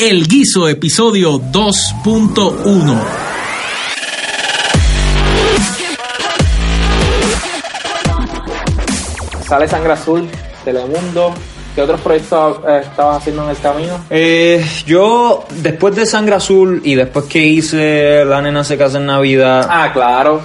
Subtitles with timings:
[0.00, 3.00] El Guiso, episodio 2.1.
[9.46, 10.28] Sale Sangre Azul,
[10.64, 11.34] Telemundo.
[11.74, 14.00] ¿Qué otros proyectos eh, estabas haciendo en el camino?
[14.10, 19.06] Eh, yo, después de Sangre Azul y después que hice La Nena se casa en
[19.06, 20.40] Navidad, Ah, claro.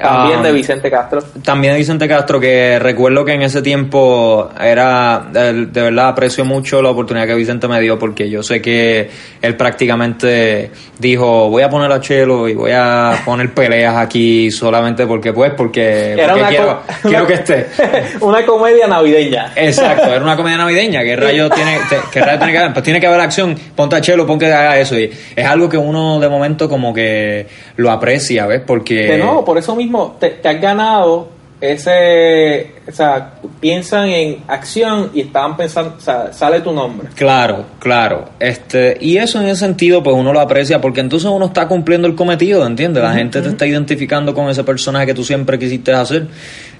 [0.00, 0.42] También Ah.
[0.42, 1.22] de Vicente Castro.
[1.44, 6.80] también de Vicente Castro, que recuerdo que en ese tiempo era, de, verdad aprecio mucho
[6.82, 9.08] la oportunidad que Vicente me dio porque yo sé que
[9.42, 15.06] él prácticamente dijo, voy a poner a Chelo y voy a poner peleas aquí solamente
[15.06, 17.66] porque pues, porque, porque quiero, quiero que esté.
[18.20, 19.52] una comedia navideña.
[19.56, 21.02] Exacto, era una comedia navideña.
[21.02, 22.72] ¿Qué rayo tiene, te- qué rayo tiene que haber?
[22.72, 23.56] Pues tiene que haber acción.
[23.74, 24.98] Ponte a Chelo, pon que haga eso.
[24.98, 28.60] Y es algo que uno de momento como que lo aprecia, ¿ves?
[28.66, 28.94] Porque.
[29.06, 29.87] De nuevo, por eso mismo
[30.20, 31.28] te, te has ganado
[31.60, 32.74] ese.
[32.88, 35.94] O sea, piensan en acción y estaban pensando.
[35.98, 37.08] O sea, sale tu nombre.
[37.14, 38.30] Claro, claro.
[38.38, 42.06] Este, y eso en ese sentido, pues uno lo aprecia porque entonces uno está cumpliendo
[42.06, 43.02] el cometido, ¿entiendes?
[43.02, 46.26] La gente te está identificando con ese personaje que tú siempre quisiste hacer.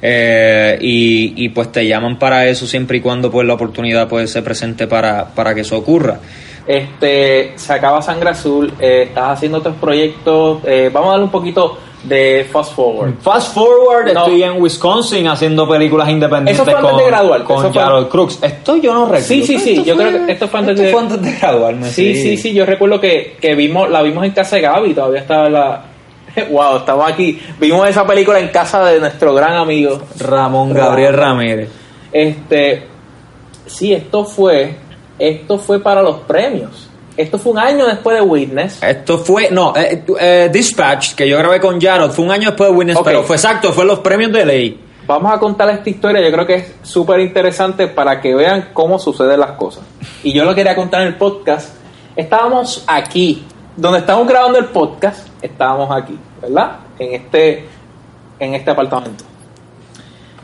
[0.01, 4.31] Eh, y, y pues te llaman para eso siempre y cuando pues la oportunidad pues
[4.31, 6.21] se presente para, para que eso ocurra.
[6.69, 10.61] Este, se acaba Sangre Azul, eh, estás haciendo otros proyectos.
[10.67, 13.15] eh, vamos a darle un poquito de fast forward.
[13.21, 14.21] Fast forward, No.
[14.21, 18.39] estoy en Wisconsin haciendo películas independientes Eso fue antes con, de graduarte, con Harold Crooks.
[18.43, 19.27] Esto yo no recuerdo.
[19.27, 21.33] Sí, sí, sí, yo fue- creo que esto fue antes esto de- fue antes de
[21.33, 21.89] graduarme.
[21.91, 25.21] Sí, sí, sí, yo recuerdo que, que vimos, la vimos en casa de Gaby, todavía
[25.21, 25.85] estaba la...
[26.51, 27.41] Wow, estamos aquí.
[27.59, 30.01] Vimos esa película en casa de nuestro gran amigo.
[30.21, 31.69] Ramón Gabriel Ramírez.
[32.13, 32.87] Este,
[33.67, 34.75] sí, esto fue,
[35.19, 36.88] esto fue para los premios.
[37.19, 38.81] Esto fue un año después de Witness.
[38.81, 42.71] Esto fue, no, eh, eh, Dispatch, que yo grabé con Jarod, fue un año después
[42.71, 44.81] de Witness, pero fue exacto, fue los premios de ley.
[45.05, 49.01] Vamos a contar esta historia, yo creo que es súper interesante para que vean cómo
[49.01, 49.83] suceden las cosas.
[50.23, 51.71] Y yo lo quería contar en el podcast.
[52.15, 53.45] Estábamos aquí,
[53.77, 56.77] donde estamos grabando el podcast, estábamos aquí, ¿verdad?
[57.01, 57.67] En este,
[58.39, 59.25] en este apartamento.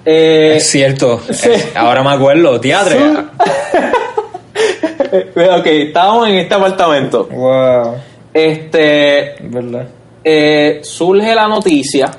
[0.05, 1.51] Eh, es cierto, sí.
[1.77, 2.99] ahora me acuerdo, teatro.
[5.37, 7.25] eh, ok, estábamos en este apartamento.
[7.31, 7.95] Wow,
[8.33, 9.89] Este, verdad.
[10.25, 12.11] eh, surge la noticia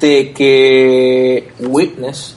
[0.00, 2.36] de que Witness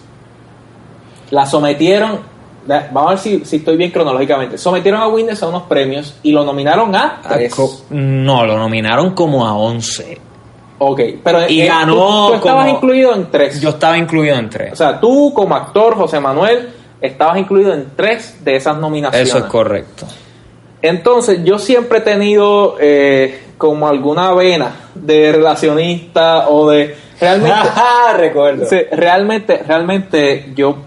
[1.32, 2.20] la sometieron,
[2.68, 6.32] vamos a ver si, si estoy bien cronológicamente, sometieron a Witness a unos premios y
[6.32, 7.56] lo nominaron a tres.
[7.90, 10.20] No, lo nominaron como a 11.
[10.78, 13.62] Ok, pero Y eh, ganó tú, tú estabas como- incluido en tres.
[13.62, 14.78] Yo estaba incluido en o tres.
[14.78, 16.70] sea, tú como actor, José Manuel,
[17.06, 19.30] estabas incluido en tres de esas nominaciones.
[19.30, 20.06] Eso es correcto.
[20.82, 27.70] Entonces, yo siempre he tenido eh, como alguna vena de relacionista o de realmente
[28.18, 28.66] recuerdo.
[28.66, 30.78] Sí, realmente, realmente yo,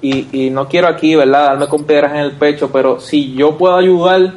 [0.00, 3.56] y, y no quiero aquí, ¿verdad?, darme con piedras en el pecho, pero si yo
[3.56, 4.32] puedo ayudar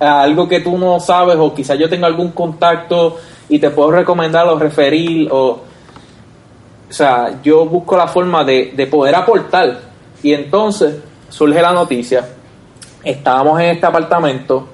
[0.00, 3.16] a algo que tú no sabes, o quizás yo tenga algún contacto
[3.48, 5.60] y te puedo recomendar o referir, o,
[6.88, 9.78] o sea, yo busco la forma de, de poder aportar.
[10.22, 10.96] Y entonces
[11.28, 12.24] surge la noticia,
[13.04, 14.68] estábamos en este apartamento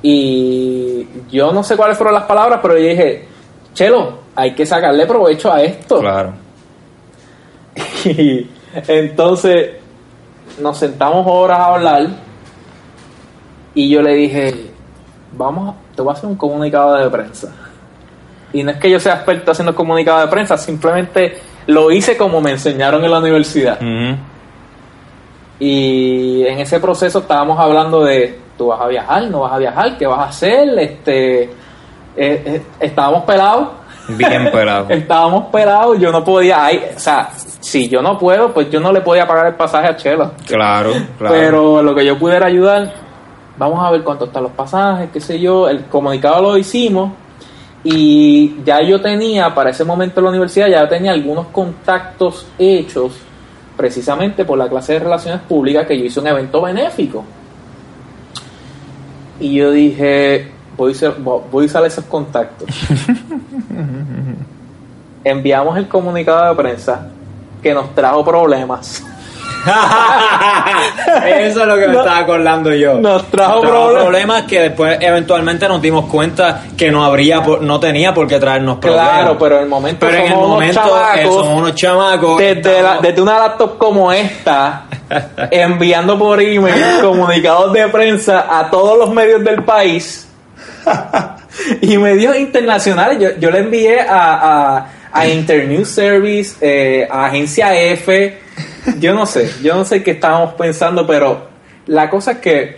[0.00, 3.26] y yo no sé cuáles fueron las palabras, pero yo dije,
[3.74, 6.00] Chelo, hay que sacarle provecho a esto.
[6.00, 6.32] Claro.
[8.04, 8.46] Y
[8.86, 9.70] entonces
[10.60, 12.06] nos sentamos horas a hablar
[13.74, 14.70] y yo le dije,
[15.32, 17.52] vamos, a- te voy a hacer un comunicado de prensa.
[18.52, 21.38] Y no es que yo sea experto haciendo comunicado de prensa, simplemente
[21.68, 23.78] lo hice como me enseñaron en la universidad.
[25.60, 29.98] Y en ese proceso estábamos hablando de, tú vas a viajar, no vas a viajar,
[29.98, 31.50] qué vas a hacer, este, eh,
[32.16, 33.68] eh, estábamos pelados.
[34.08, 34.86] Bien pelado.
[34.88, 38.90] Estábamos pelados, yo no podía, ay, o sea, si yo no puedo, pues yo no
[38.90, 40.32] le podía pagar el pasaje a Chelo.
[40.46, 41.34] Claro, claro.
[41.34, 42.94] Pero lo que yo pudiera ayudar,
[43.58, 47.10] vamos a ver cuánto están los pasajes, qué sé yo, el comunicado lo hicimos
[47.84, 53.12] y ya yo tenía, para ese momento en la universidad, ya tenía algunos contactos hechos
[53.76, 57.24] precisamente por la clase de relaciones públicas que yo hice un evento benéfico.
[59.38, 62.68] Y yo dije, voy a usar, voy a usar esos contactos.
[65.24, 67.08] Enviamos el comunicado de prensa
[67.62, 69.04] que nos trajo problemas.
[71.26, 71.98] Eso es lo que me No.
[72.00, 72.94] estaba acordando yo.
[72.94, 74.02] Nos trajo problemas.
[74.02, 78.78] problemas que después eventualmente nos dimos cuenta que no habría, no tenía por qué traernos
[78.78, 79.08] problemas.
[79.10, 81.74] Claro, pero en el momento Pero en el somos unos momento eh, chamacos, somos unos
[81.74, 82.38] chamacos.
[82.38, 84.84] desde, la- desde una laptop como esta,
[85.50, 90.28] enviando por email comunicados de prensa a todos los medios del país
[91.82, 93.18] y medios internacionales.
[93.20, 98.47] Yo, yo le envié a, a, a Internews Service, eh, a Agencia F.
[99.00, 101.48] Yo no sé, yo no sé qué estábamos pensando, pero
[101.86, 102.76] la cosa es que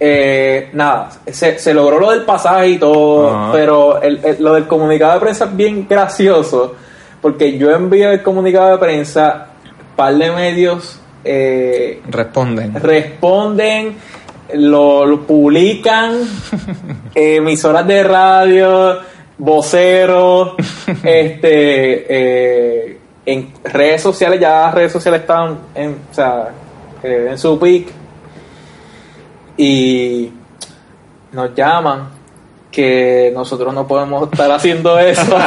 [0.00, 4.66] eh, nada, se, se logró lo del pasaje y todo, pero el- el- lo del
[4.66, 6.74] comunicado de prensa es bien gracioso,
[7.22, 9.46] porque yo envío el comunicado de prensa,
[9.96, 12.74] par de medios eh, Responden.
[12.74, 13.96] responden,
[14.54, 16.16] lo, lo publican,
[17.14, 18.98] emisoras de radio,
[19.38, 20.54] voceros,
[21.02, 22.06] este,
[22.88, 26.50] eh, en redes sociales, ya las redes sociales están en, o sea,
[27.02, 27.86] eh, en su peak
[29.56, 30.32] y
[31.32, 32.08] nos llaman
[32.70, 35.38] que nosotros no podemos estar haciendo eso.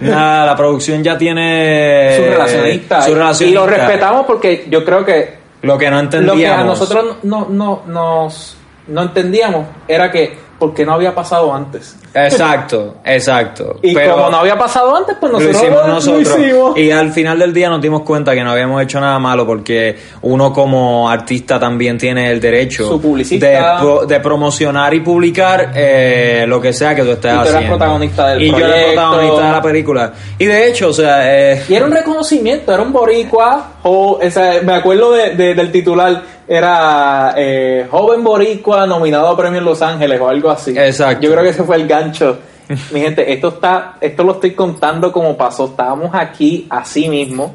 [0.00, 3.02] Nada, la producción ya tiene su relacionista.
[3.34, 6.40] su Y lo respetamos porque yo creo que Lo que no entendíamos.
[6.40, 8.56] Lo que a nosotros no, no, nos,
[8.88, 11.96] no entendíamos era que, ¿por qué no había pasado antes?
[12.26, 13.78] Exacto, exacto.
[13.82, 16.38] Y Pero como no había pasado antes, pues lo nosotros hicimos lo- lo nosotros.
[16.38, 16.78] hicimos.
[16.78, 19.96] Y al final del día nos dimos cuenta que no habíamos hecho nada malo porque
[20.22, 23.46] uno como artista también tiene el derecho Su publicista.
[23.46, 27.40] de, pro- de promocionar y publicar eh, lo que sea que tú estés Y tú
[27.42, 27.76] eras haciendo.
[27.76, 30.12] protagonista del y yo era protagonista de la película.
[30.38, 34.30] Y de hecho, o sea, eh, Y era un reconocimiento, era un boricua, o, o
[34.30, 39.64] sea, me acuerdo de- de- del titular, era eh, joven boricua nominado a premio en
[39.66, 40.70] Los Ángeles o algo así.
[40.76, 41.22] Exacto.
[41.22, 42.07] Yo creo que ese fue el gancho.
[42.92, 45.66] Mi gente, esto está, esto lo estoy contando como pasó.
[45.66, 47.54] Estábamos aquí así mismo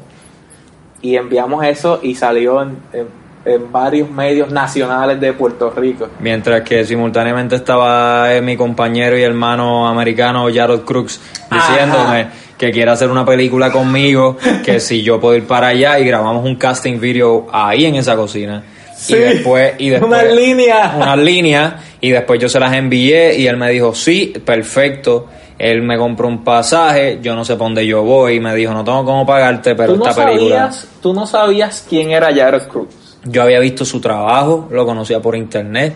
[1.02, 6.08] y enviamos eso y salió en, en- en varios medios nacionales de Puerto Rico.
[6.18, 11.20] Mientras que simultáneamente estaba eh, mi compañero y hermano americano Jared Crooks
[11.52, 12.30] diciéndome Ajá.
[12.56, 16.42] que quiere hacer una película conmigo, que si yo puedo ir para allá y grabamos
[16.42, 18.62] un casting video ahí en esa cocina.
[19.04, 20.94] Sí, y después, y después unas líneas.
[20.96, 25.26] unas líneas y después yo se las envié y él me dijo sí, perfecto.
[25.58, 28.72] Él me compró un pasaje, yo no sé para dónde yo voy y me dijo
[28.72, 30.70] no tengo cómo pagarte, pero ¿Tú no, esta película.
[31.02, 32.88] tú no sabías quién era Jared Cruz.
[33.24, 35.94] Yo había visto su trabajo, lo conocía por internet.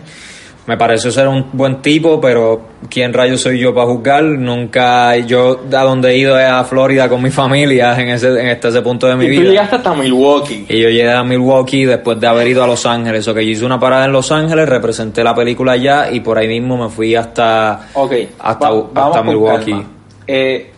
[0.69, 2.61] Me pareció ser un buen tipo, pero
[2.91, 4.23] ¿quién rayos soy yo para juzgar?
[4.23, 8.49] Nunca, yo a donde he ido es a Florida con mi familia en ese, en
[8.49, 9.49] este, ese punto de mi Y tú vida.
[9.49, 10.67] llegaste hasta Milwaukee.
[10.69, 13.27] Y yo llegué a Milwaukee después de haber ido a Los Ángeles.
[13.27, 16.37] O que yo hice una parada en Los Ángeles, representé la película allá y por
[16.37, 19.83] ahí mismo me fui hasta, Ok, hasta, va- hasta Milwaukee.
[20.27, 20.71] Eh,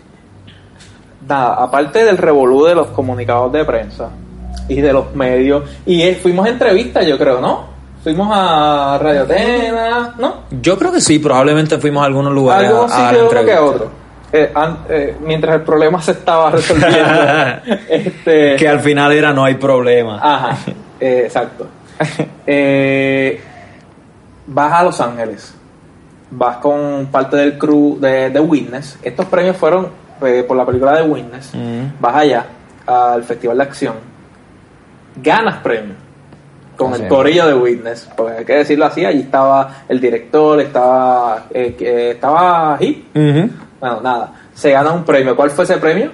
[1.28, 4.10] nada, aparte del revolú de los comunicados de prensa
[4.70, 7.71] y de los medios, y eh, fuimos a entrevistas, yo creo, ¿no?
[8.04, 10.36] Fuimos a Radio Atena, ¿no?
[10.62, 13.60] Yo creo que sí, probablemente fuimos a algunos lugares Algunos a, a uno que entrevistas.
[13.62, 13.92] otro.
[14.34, 16.98] Eh, an- eh, mientras el problema se estaba resolviendo.
[17.90, 20.20] este, Que al final era no hay problema.
[20.22, 20.58] Ajá,
[21.00, 21.68] eh, exacto.
[24.48, 25.54] Vas a Los Ángeles,
[26.32, 28.98] vas con parte del crew de, de Witness.
[29.04, 29.90] Estos premios fueron
[30.20, 31.52] por la película de Witness.
[31.54, 32.00] Mm.
[32.02, 32.46] Vas allá
[32.88, 33.96] al Festival de Acción,
[35.22, 35.94] ganas premio
[36.84, 38.10] con Así el corillo de Witness.
[38.16, 43.16] Pues hay que decirlo así: allí estaba el director, estaba, eh, que- estaba Hip.
[43.16, 43.50] Ujú.
[43.80, 45.36] Bueno, nada, se gana un premio.
[45.36, 46.12] ¿Cuál fue ese premio?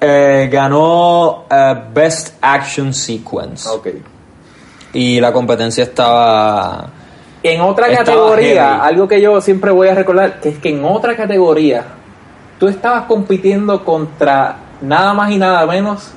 [0.00, 3.68] Eh, ganó eh, Best Action Sequence.
[3.68, 3.88] Ok.
[4.94, 6.86] Y la competencia estaba.
[7.42, 8.80] En otra categoría, heavy.
[8.88, 11.84] algo que yo siempre voy a recordar, que es que en otra categoría,
[12.58, 16.12] tú estabas compitiendo contra nada más y nada menos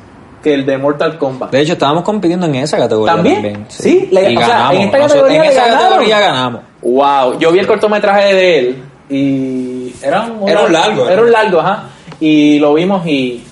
[0.46, 1.50] que el de Mortal Kombat.
[1.52, 3.36] De hecho, estábamos compitiendo en esa categoría ¿También?
[3.36, 3.66] también.
[3.68, 4.76] Sí, le- y o sea, ganamos.
[4.76, 6.62] en esta Nosotros- categoría en le esa categoría ganamos.
[6.84, 11.32] Wow, yo vi el cortometraje de él y era un, Era un largo, Era un
[11.32, 11.84] largo, ajá.
[12.20, 13.44] Y lo vimos y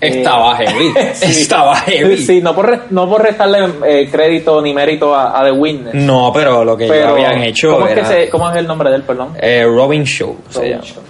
[0.00, 0.92] Estaba heavy.
[1.14, 1.40] Sí.
[1.42, 2.16] Estaba heavy.
[2.18, 5.94] Sí, no por, no por restarle eh, crédito ni mérito a, a The Witness.
[5.94, 8.02] No, pero lo que pero, ya habían hecho ¿cómo, es era.
[8.02, 9.30] que se- ¿Cómo es el nombre de él, perdón?
[9.40, 10.36] eh, Robin Show.
[10.50, 10.84] se Robin llama.
[10.84, 11.02] Show.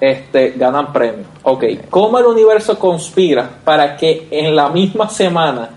[0.00, 1.24] Este, ganan premio.
[1.42, 5.70] Ok, ¿cómo el universo conspira para que en la misma semana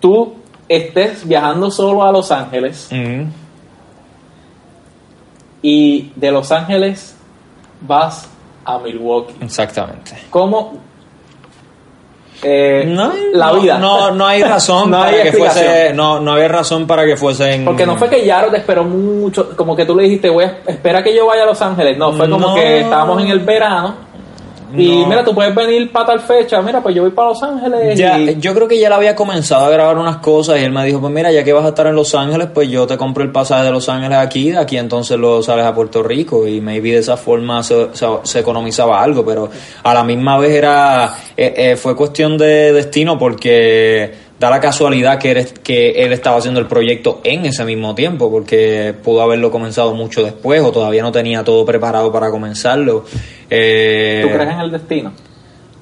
[0.00, 0.34] tú
[0.68, 3.26] estés viajando solo a Los Ángeles Ujú.
[5.62, 7.16] y de Los Ángeles
[7.80, 8.28] vas
[8.64, 9.34] a Milwaukee?
[9.42, 10.12] Exactamente.
[10.30, 10.78] ¿Cómo?
[12.42, 13.78] Eh, No, la no, vida.
[13.78, 15.92] No, no hay razón No para hay que fuese.
[15.94, 17.64] No, no había razón para que fuesen.
[17.64, 20.58] Porque no fue que Yaro te esperó mucho, como que tú le dijiste, voy a,
[20.66, 21.96] espera que yo vaya a Los Ángeles.
[21.96, 24.03] No, fue como que estábamos en el verano.
[24.76, 25.06] Y No.
[25.06, 26.60] mira, tú puedes venir para tal fecha.
[26.62, 27.98] Mira, pues yo voy para Los Ángeles.
[27.98, 30.70] Ya, y- yo creo que ya él había comenzado a grabar unas cosas y él
[30.72, 32.96] me dijo, pues mira, ya que vas a estar en Los Ángeles, pues yo te
[32.96, 36.46] compro el pasaje de Los Ángeles aquí, de aquí entonces lo sales a Puerto Rico
[36.46, 39.48] y maybe de esa forma se, se- se economizaba algo, pero
[39.82, 45.18] a la misma vez era, eh, eh, fue cuestión de destino porque da la casualidad
[45.18, 49.50] que, eres, que él estaba haciendo el proyecto en ese mismo tiempo, porque pudo haberlo
[49.50, 53.04] comenzado mucho después o todavía no tenía todo preparado para comenzarlo.
[53.48, 55.12] Eh, ¿Tú crees en el destino?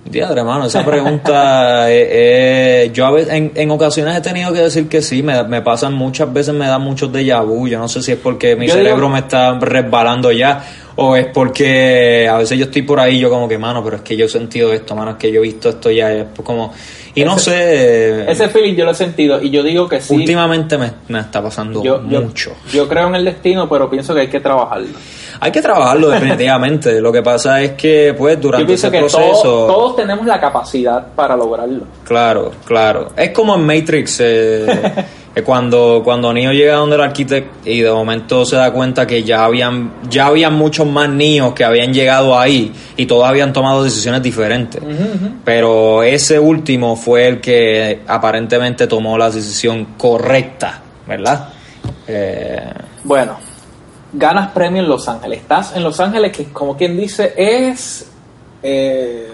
[0.04, 4.58] Diadre, hermano, esa pregunta, eh, eh, yo a veces, en, en, ocasiones he tenido que
[4.60, 7.88] decir que sí, me, me pasan muchas veces, me da muchos déjà vu, yo no
[7.88, 10.64] sé si es porque mi Yo cerebro digo- me está resbalando ya,
[10.96, 14.02] o es porque a veces yo estoy por ahí, yo como que, mano, pero es
[14.02, 16.72] que yo he sentido esto, mano, es que yo he visto esto ya, es como,
[17.14, 20.14] y no sé, Ese feeling yo lo he sentido y yo digo que sí.
[20.14, 22.52] últimamente me, me está pasando yo, mucho.
[22.72, 24.88] yo creo en el destino, pero pienso que hay que trabajarlo.
[25.40, 29.42] Hay que trabajarlo definitivamente, lo que pasa es que, pues, durante ese que proceso...
[29.42, 31.84] todos, todos tenemos la capacidad para lograrlo.
[32.04, 33.08] Claro, claro.
[33.16, 34.66] Es como en Matrix, eh,
[35.44, 39.44] cuando, cuando Neo llega donde el arquitecto y de momento se da cuenta que ya
[39.46, 44.22] habían, ya habían muchos más niños que habían llegado ahí y todos habían tomado decisiones
[44.22, 44.82] diferentes.
[45.44, 51.48] Pero ese último fue el que aparentemente tomó la decisión correcta, ¿verdad?
[52.06, 52.70] Eh,
[53.04, 53.38] Bueno,
[54.12, 55.40] ganas premio en Los Ángeles.
[55.40, 58.06] Estás en Los Ángeles, que como quien dice, es
[58.62, 59.28] eh,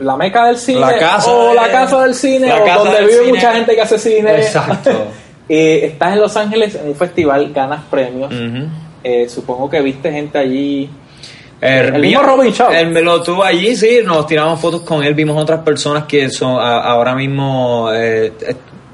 [0.00, 0.80] la meca del cine.
[0.80, 3.28] La casa o de- la casa del cine, o donde vive cine.
[3.32, 4.36] mucha gente que hace cine.
[4.38, 4.90] Exacto.
[5.48, 8.32] Eh, estás en Los Ángeles en un festival, ganas premios.
[9.02, 10.88] Eh, supongo que viste gente allí.
[11.60, 12.72] El, El mismo Robin Shaw.
[12.72, 16.28] Él me lo tuvo allí, sí, nos tiramos fotos con él, vimos otras personas que
[16.30, 18.32] son a- ahora mismo eh,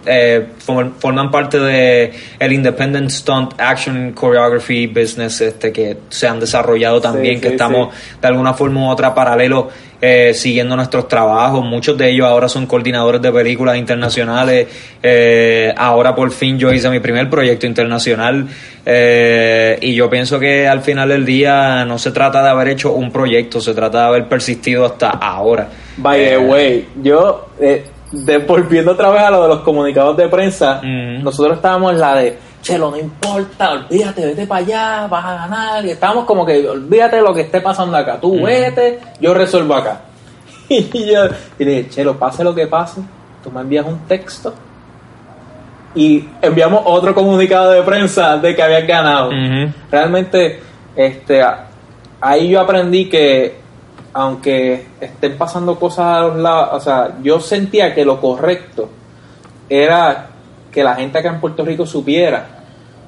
[0.07, 6.41] eh, form- forman parte de el Independent Stunt Action Choreography Business este que se han
[6.41, 9.69] desarrollado también, Sí, que sí, estamos de alguna forma u otra paralelo
[10.03, 11.63] eh, siguiendo nuestros trabajos.
[11.63, 14.67] Muchos de ellos ahora son coordinadores de películas internacionales.
[15.03, 18.47] Eh, ahora por fin yo hice mi primer proyecto internacional
[18.87, 22.93] eh, y yo pienso que al final del día no se trata de haber hecho
[22.93, 25.69] un proyecto, se trata de haber persistido hasta ahora.
[25.99, 30.29] By the way, yo, eh, de, volviendo otra vez a lo de los comunicados de
[30.29, 35.35] prensa, nosotros estábamos en la de, chelo, no importa, olvídate, vete para allá, vas a
[35.35, 35.85] ganar.
[35.85, 39.75] Y estábamos como que, olvídate de lo que esté pasando acá, tú vete, yo resuelvo
[39.75, 40.03] acá.
[40.73, 41.25] Y yo
[41.59, 43.01] y le dije, chelo, pase lo que pase,
[43.43, 44.55] tú me envías un texto.
[45.97, 49.31] Y enviamos otro comunicado de prensa de que habías ganado
[49.91, 50.61] realmente
[50.95, 51.43] este
[52.21, 53.60] ahí yo aprendí que
[54.13, 58.89] aunque estén pasando cosas a los lados, o sea, yo sentía que lo correcto
[59.69, 60.29] era
[60.73, 62.47] que la gente acá en Puerto Rico supiera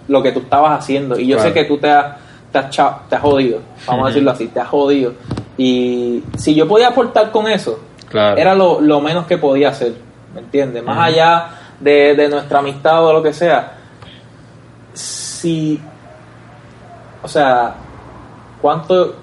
[0.09, 1.19] lo que tú estabas haciendo.
[1.19, 1.49] Y yo Claro.
[1.51, 2.17] sé que tú te has,
[2.53, 2.71] te has,
[3.09, 5.13] te has jodido, vamos a decirlo así, te has jodido.
[5.57, 7.79] Y si yo podía aportar con eso,
[8.09, 8.37] Claro.
[8.37, 9.95] era lo, lo menos que podía hacer,
[10.35, 10.85] ¿me entiendes?
[10.85, 11.49] Más allá
[11.81, 13.75] de, de nuestra amistad o lo que sea,
[14.93, 15.81] si,
[17.23, 17.75] o sea,
[18.61, 19.15] cuánto,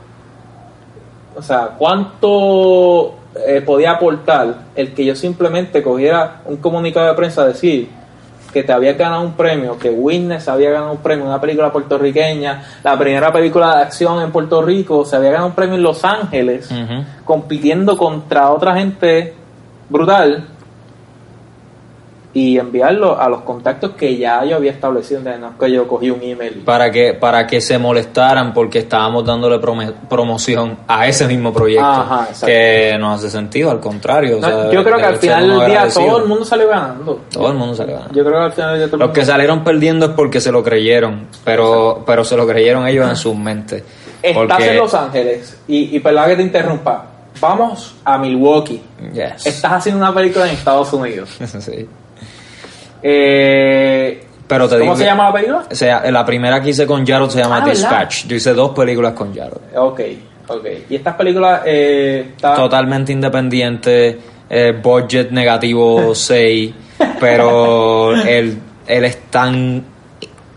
[1.40, 3.16] o sea, cuánto
[3.48, 7.90] eh, podía aportar el que yo simplemente cogiera un comunicado de prensa a decir
[8.52, 12.64] que te había ganado un premio, que Witness había ganado un premio, una película puertorriqueña,
[12.84, 16.04] la primera película de acción en Puerto Rico, se había ganado un premio en Los
[16.04, 16.70] Ángeles,
[17.24, 19.36] compitiendo contra otra gente
[19.88, 20.48] brutal
[22.42, 26.10] y enviarlo a los contactos que ya yo había establecido, no es que yo cogí
[26.10, 26.62] un email.
[26.66, 29.60] para que para que se molestaran porque estábamos dándole
[30.10, 34.72] promoción a ese mismo proyecto Ajá, que no hace sentido al contrario o No, sea,
[34.72, 36.06] yo creo que al final del día agradecido.
[36.08, 37.22] todo el mundo salió ganando.
[37.32, 39.08] todo el mundo sale ganando Yo creo que al final del día todo el los
[39.10, 43.10] mundo- que salieron perdiendo es porque se lo creyeron pero pero se lo creyeron ellos
[43.10, 43.84] en sus mentes
[44.22, 47.06] Estás porque en Los Ángeles y, y perdón que te interrumpa.
[47.40, 48.82] Vamos a Milwaukee.
[49.14, 49.46] Yes.
[49.46, 51.30] Estás haciendo una película en Estados Unidos.
[51.60, 51.88] Sí.
[53.02, 55.64] Eh, pero te ¿Cómo digo se que- llama la película?
[55.72, 57.72] o sea, la primera que hice con Jarod se llama Ah, ¿verdad?
[57.74, 60.02] Dispatch yo hice dos películas con Jarod Ok,
[60.48, 60.66] ok.
[60.90, 66.74] Y estas películas eh, está- totalmente independiente, eh, budget negativo 6,
[67.20, 69.84] pero él, él es tan,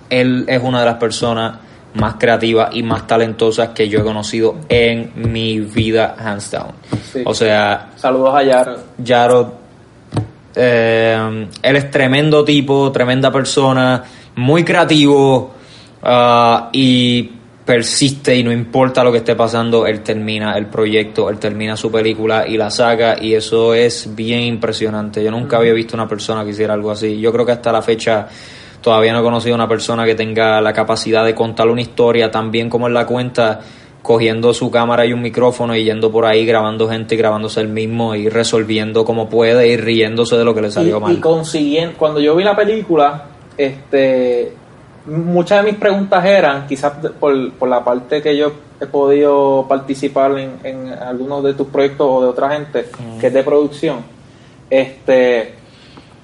[0.09, 1.59] él es una de las personas
[1.95, 6.73] más creativas y más talentosas que yo he conocido en mi vida, hands down.
[7.13, 7.23] Sí.
[7.27, 8.77] O sea, Saludos a Yaro.
[9.05, 9.47] Jarod,
[10.55, 14.03] eh, él es tremendo tipo, tremenda persona,
[14.37, 15.53] muy creativo
[16.03, 17.31] ah, y
[17.65, 21.91] persiste y no importa lo que esté pasando, él termina el proyecto, él termina su
[21.91, 25.23] película y la saca y eso es bien impresionante.
[25.23, 27.21] Yo nunca había visto una persona que hiciera algo así.
[27.21, 28.27] Yo creo que hasta la fecha
[28.81, 32.51] todavía no he conocido una persona que tenga la capacidad de contar una historia tan
[32.51, 33.61] bien como él la cuenta
[34.03, 37.69] cogiendo su cámara y un micrófono y yendo por ahí grabando gente y grabándose él
[37.69, 41.13] mismo y resolviendo como puede y riéndose de lo que le salió y, mal.
[41.13, 44.53] y consiguiendo, cuando yo vi la película, este,
[45.07, 50.37] muchas de mis preguntas eran, quizás por, por la parte que yo he podido participar
[50.37, 52.87] en, en algunos de tus proyectos o de otra gente
[53.21, 53.99] que es de producción,
[54.69, 55.55] este,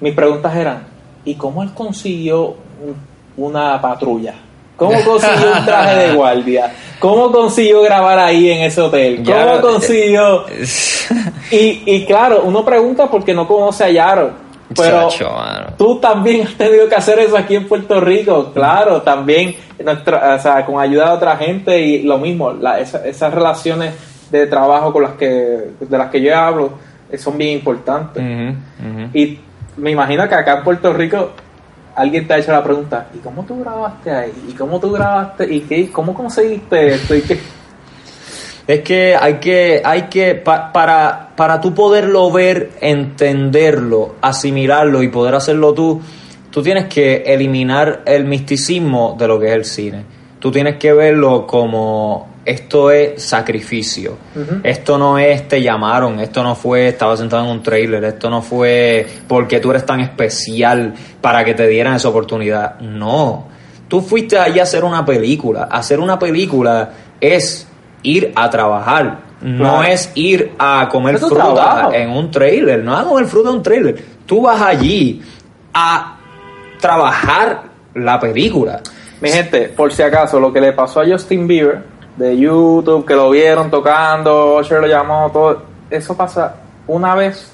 [0.01, 0.83] mis preguntas eran,
[1.23, 4.35] ¿y cómo él consiguió un- una patrulla?
[4.79, 6.71] ¿Cómo consiguió un traje de guardia?
[6.99, 9.17] ¿Cómo consiguió grabar ahí en ese hotel?
[9.23, 10.45] ¿Cómo Ya, consiguió...?
[11.51, 14.31] Y, y claro, uno pregunta porque no conoce a Yaro.
[14.75, 15.09] Pero
[15.77, 20.39] tú también has tenido que hacer eso aquí en Puerto Rico, claro, también nuestra, o
[20.39, 23.95] sea, con ayuda de otra gente y lo mismo, la- esa- esas relaciones
[24.29, 25.25] de trabajo con las que
[25.79, 26.69] de las que yo hablo
[27.11, 28.21] eh, son bien importantes.
[29.15, 29.39] Y
[29.77, 31.31] me imagino que acá en Puerto Rico
[31.99, 34.31] alguien te ha hecho la pregunta, ¿y cómo tú grabaste ahí?
[34.49, 35.53] ¿Y cómo tú grabaste?
[35.53, 35.91] ¿Y qué?
[35.91, 37.13] ¿Cómo conseguiste esto?
[38.67, 45.07] Es que hay que, hay que, pa- para, para tú poderlo ver, entenderlo, asimilarlo y
[45.09, 45.99] poder hacerlo tú,
[46.51, 50.03] tú tienes que eliminar el misticismo de lo que es el cine.
[50.39, 54.17] Tú tienes que verlo como esto es sacrificio.
[54.63, 58.41] Esto no es te llamaron, esto no fue estaba sentado en un trailer, esto no
[58.41, 62.79] fue porque tú eres tan especial para que te dieran esa oportunidad.
[62.79, 63.47] No.
[63.87, 65.63] Tú fuiste allí a hacer una película.
[65.63, 67.67] Hacer una película es
[68.03, 69.29] ir a trabajar.
[69.41, 71.93] No es ir a comer fruta trabajo.
[71.93, 72.83] en un trailer.
[72.83, 74.03] No a comer fruta en un trailer.
[74.25, 75.21] Tú vas allí
[75.73, 76.17] a
[76.79, 78.81] trabajar la película.
[79.21, 83.15] Mi gente, por si acaso, lo que le pasó a Justin Bieber de YouTube, que
[83.15, 87.51] lo vieron tocando, Usher lo llamó, todo, eso pasa una vez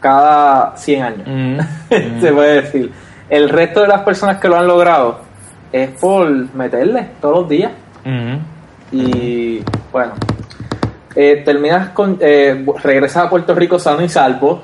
[0.00, 1.22] cada 100 años.
[1.26, 2.92] Mm, Se puede decir.
[3.28, 5.18] El resto de las personas que lo han logrado
[5.72, 7.72] es por meterle todos los días.
[8.04, 8.36] mm.
[8.92, 9.60] Y
[9.90, 10.12] bueno,
[11.16, 12.16] eh, terminas con.
[12.20, 14.62] Eh, regresas a Puerto Rico sano y salvo.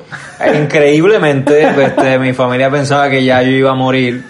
[0.55, 4.25] Increíblemente, este, mi familia pensaba que ya yo iba a morir.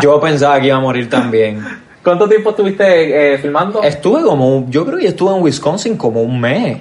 [0.00, 1.81] Yo pensaba que iba a morir también.
[2.02, 3.82] ¿Cuánto tiempo estuviste eh, filmando?
[3.82, 6.80] Estuve como, yo creo que estuve en Wisconsin como un mes.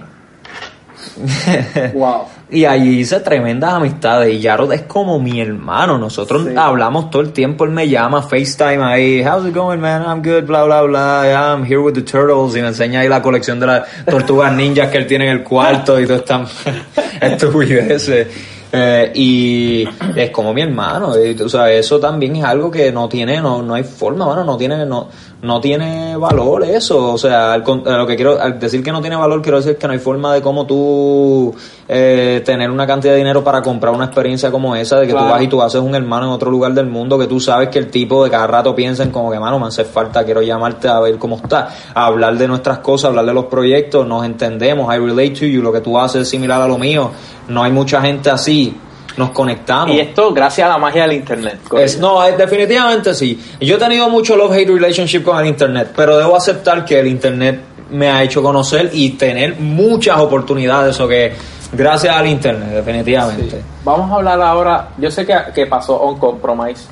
[1.93, 2.25] Wow.
[2.53, 4.33] Y allí hice tremendas amistades.
[4.35, 5.97] Y Jarod es como mi hermano.
[5.97, 6.53] Nosotros Sí.
[6.57, 7.63] hablamos todo el tiempo.
[7.63, 9.23] Él me llama, FaceTime ahí.
[9.25, 10.03] How's it going, man?
[10.03, 11.21] I'm good, bla, bla, bla.
[11.23, 12.53] Yeah, I'm here with the turtles.
[12.57, 15.43] Y me enseña ahí la colección de las tortugas ninjas que él tiene en el
[15.43, 16.45] cuarto y todo esta
[17.21, 18.27] estupideces.
[18.73, 21.13] Eh, y es como mi hermano.
[21.17, 24.43] y, o sea, eso también es algo que no tiene, no, no hay forma, bueno,
[24.43, 25.09] no tiene, no,
[25.41, 27.13] no tiene valor eso.
[27.13, 29.87] O sea, al lo que quiero, al decir que no tiene valor, quiero decir que
[29.87, 31.53] no hay forma de cómo tú
[31.87, 35.27] eh, tener una cantidad de dinero para comprar una experiencia como esa, de que Claro.
[35.27, 37.69] tú vas y tú haces un hermano en otro lugar del mundo, que tú sabes
[37.69, 40.41] que el tipo de cada rato piensa en como que, mano, me hace falta, quiero
[40.41, 44.23] llamarte a ver cómo está, a hablar de nuestras cosas, hablar de los proyectos, nos
[44.25, 47.11] entendemos, I relate to you, lo que tú haces es similar a lo mío,
[47.47, 48.77] no hay mucha gente así,
[49.17, 49.95] nos conectamos.
[49.95, 51.59] Y esto gracias a la magia del internet.
[51.77, 53.39] Es- no, es- definitivamente sí.
[53.59, 57.59] Yo he tenido mucho love-hate relationship con el internet, pero debo aceptar que el internet
[57.89, 61.33] me ha hecho conocer y tener muchas oportunidades, o que
[61.73, 63.49] gracias al internet, definitivamente.
[63.51, 63.57] Sí.
[63.83, 64.89] Vamos a hablar ahora.
[64.97, 66.85] Yo sé que, que pasó On Compromise.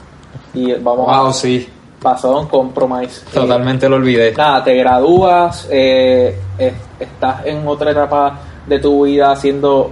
[0.54, 1.34] Y vamos Wow, a.
[1.34, 1.70] sí,
[2.02, 3.22] Pasó On Compromise.
[3.34, 4.30] totalmente lo olvidé.
[4.30, 9.92] Eh, nada, te gradúas, eh, es- estás en otra etapa de tu vida haciendo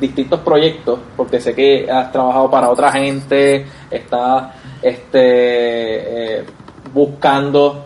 [0.00, 6.44] distintos proyectos, porque sé que has trabajado para otra gente, estás este, eh,
[6.92, 7.84] buscando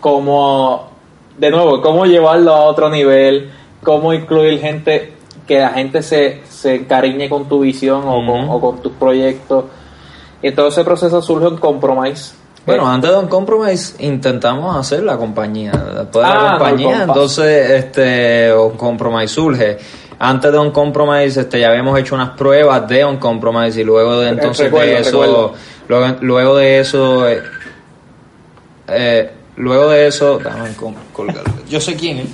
[0.00, 0.88] cómo,
[1.36, 3.50] de nuevo, cómo llevarlo a otro nivel,
[3.82, 5.14] cómo incluir gente,
[5.46, 8.52] que la gente se, se encariñe con tu visión o, con, Ujú.
[8.52, 9.64] o con tus proyectos.
[10.42, 12.34] Y todo ese proceso surge en Compromise.
[12.66, 15.72] Bueno, Eh, antes de un compromise intentamos hacer la compañía.
[15.72, 17.04] Después de Ah, la no, compañía, compa.
[17.04, 19.78] entonces este un compromise surge.
[20.20, 24.18] Antes de un compromise, este, ya habíamos hecho unas pruebas de un compromise y luego
[24.20, 25.54] de entonces recuerdo, de eso,
[25.88, 27.42] luego, luego de eso, eh,
[28.88, 31.52] eh, luego de eso, déjame col- colgarlo.
[31.68, 32.26] Yo sé quién es.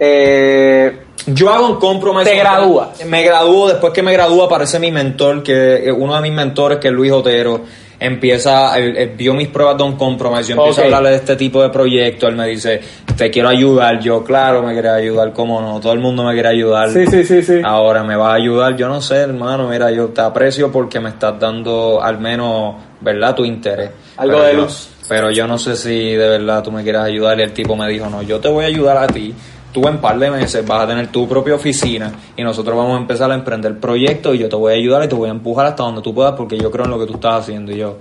[0.00, 2.30] eh, Yo hago un compromise.
[2.30, 3.04] Te gradúas.
[3.06, 6.78] Me gradúo, después que me gradúo aparece mi mentor, que eh, uno de mis mentores,
[6.78, 7.60] que es Luis Otero,
[8.00, 11.36] empieza, él, él vio mis pruebas de un compromise, yo empiezo a hablarle de este
[11.36, 12.80] tipo de proyectos, él me dice,
[13.16, 16.48] te quiero ayudar, yo claro me quiere ayudar, cómo no, todo el mundo me quiere
[16.48, 16.90] ayudar.
[16.90, 17.60] Sí, sí, sí, sí.
[17.64, 21.08] Ahora me va a ayudar, yo no sé, hermano, mira, yo te aprecio porque me
[21.10, 23.34] estás dando al menos, ¿verdad?
[23.34, 23.90] Tu interés.
[24.16, 24.88] Algo Pero de yo- luz.
[25.08, 27.38] Pero yo no sé si de verdad tú me quieras ayudar.
[27.40, 29.34] Y el tipo me dijo, no, yo te voy a ayudar a ti.
[29.72, 33.00] Tú en par de meses vas a tener tu propia oficina y nosotros vamos a
[33.00, 35.66] empezar a emprender proyectos y yo te voy a ayudar y te voy a empujar
[35.66, 37.70] hasta donde tú puedas porque yo creo en lo que tú estás haciendo.
[37.72, 37.96] Y yo,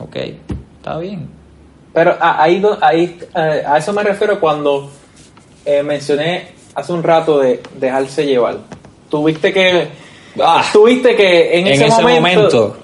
[0.00, 0.16] ok,
[0.78, 1.28] está bien.
[1.94, 4.90] Pero a- ahí, ahí eh, a eso me refiero cuando
[5.64, 8.58] eh, mencioné hace un rato de dejarse llevar.
[9.08, 9.88] Tuviste que,
[10.42, 12.76] Ah, tuviste que en, en ese, ese momento, momento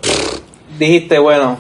[0.79, 1.59] dijiste, bueno,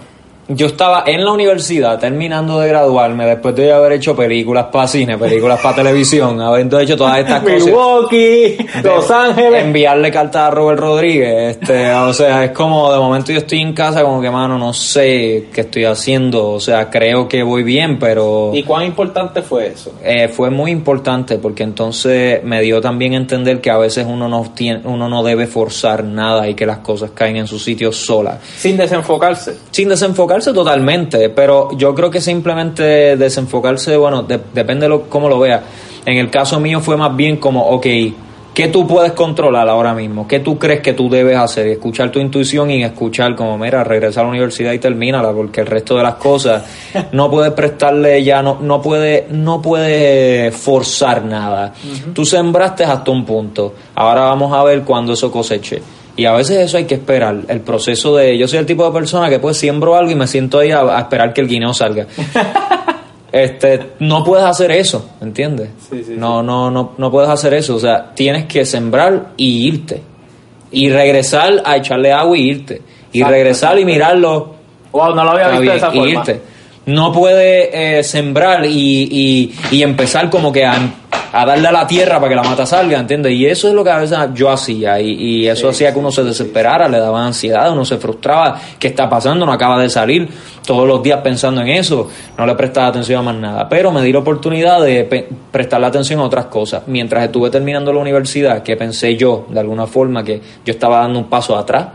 [0.48, 5.16] yo estaba en la universidad terminando de graduarme después de haber hecho películas para cine,
[5.16, 7.64] películas para televisión, habiendo hecho todas estas cosas.
[7.64, 9.64] Milwaukee, Los Ángeles.
[9.64, 13.72] Enviarle cartas a Robert Rodríguez, este, o sea, es como de momento yo estoy en
[13.72, 17.98] casa como que mano no sé qué estoy haciendo, o sea, creo que voy bien,
[17.98, 19.92] pero ¿Y cuán importante fue eso?
[20.02, 24.28] eh, fue muy importante porque entonces me dio también a entender que a veces uno
[24.28, 27.92] no tiene, uno no debe forzar nada y que las cosas caen en su sitio
[27.92, 29.56] solas Sin desenfocarse.
[29.70, 35.28] sin desenfocarse totalmente, pero yo creo que simplemente desenfocarse, bueno, de- depende de lo, cómo
[35.28, 35.62] lo veas.
[36.06, 37.86] En el caso mío fue más bien como, ok,
[38.54, 40.26] ¿qué tú puedes controlar ahora mismo?
[40.26, 41.66] ¿Qué tú crees que tú debes hacer?
[41.68, 45.60] Y escuchar tu intuición y escuchar como, mira, regresa a la universidad y termínala, porque
[45.60, 46.64] el resto de las cosas
[47.12, 51.72] no puedes prestarle ya, no, no puede, no puede forzar nada.
[52.12, 55.80] Tú sembraste hasta un punto, ahora vamos a ver cuándo eso coseche.
[56.16, 58.36] Y a veces eso hay que esperar, el proceso de...
[58.36, 60.80] Yo soy el tipo de persona que pues siembro algo y me siento ahí a,
[60.80, 62.06] a esperar que el guineo salga.
[63.32, 65.70] este, no puedes hacer eso, ¿entiendes?
[65.90, 67.76] Sí, sí, no, no, no, no puedes hacer eso.
[67.76, 70.02] O sea, tienes que sembrar y irte.
[70.70, 72.82] Y regresar a echarle agua y irte.
[73.12, 76.10] Y Exacto, regresar y mirarlo Wow, no lo había visto de esa y forma.
[76.10, 76.40] irte.
[76.84, 80.76] No puede eh, sembrar y, y, y empezar como que a,
[81.32, 83.32] a darle a la tierra para que la mata salga, ¿entiendes?
[83.32, 86.10] Y eso es lo que a veces yo hacía y, y eso hacía que uno
[86.10, 89.46] se desesperara, le daba ansiedad, uno se frustraba, ¿qué está pasando?
[89.46, 90.28] No acaba de salir,
[90.66, 94.02] todos los días pensando en eso, no le prestaba atención a más nada, pero me
[94.02, 96.82] di la oportunidad de prestarle atención a otras cosas.
[96.86, 101.18] Mientras estuve terminando la universidad, que pensé yo, de alguna forma, que yo estaba dando
[101.18, 101.88] un paso atrás,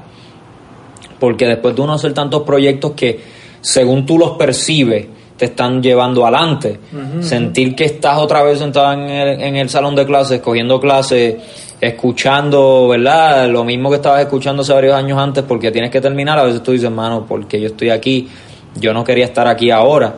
[1.20, 3.20] porque después de uno hacer tantos proyectos que
[3.62, 6.80] según tú los percibes te están llevando adelante,
[7.22, 11.36] sentir que estás otra vez sentado en el, en el salón de clases, cogiendo clases,
[11.80, 13.48] escuchando, ¿verdad?
[13.48, 16.64] Lo mismo que estabas escuchando hace varios años antes porque tienes que terminar, a veces
[16.64, 18.28] tú dices, mano, porque yo estoy aquí,
[18.76, 20.16] yo no quería estar aquí ahora,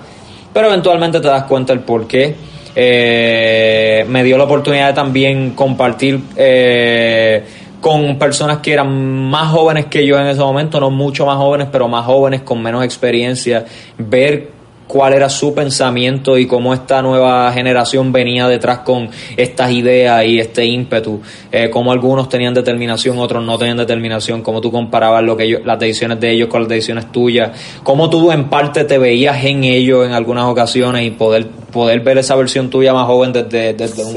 [0.54, 2.36] pero eventualmente te das cuenta el por qué.
[2.76, 7.44] Eh, me dio la oportunidad de también compartir eh,
[7.82, 11.68] con personas que eran más jóvenes que yo en ese momento, no mucho más jóvenes,
[11.72, 13.66] pero más jóvenes con menos experiencia,
[13.98, 14.59] ver
[14.90, 20.40] cuál era su pensamiento y cómo esta nueva generación venía detrás con estas ideas y
[20.40, 21.22] este ímpetu,
[21.52, 25.62] eh, cómo algunos tenían determinación, otros no tenían determinación, cómo tú comparabas lo que ellos,
[25.64, 27.52] las decisiones de ellos con las decisiones tuyas,
[27.84, 32.18] cómo tú en parte te veías en ellos en algunas ocasiones y poder, poder ver
[32.18, 34.14] esa versión tuya más joven desde, desde, un-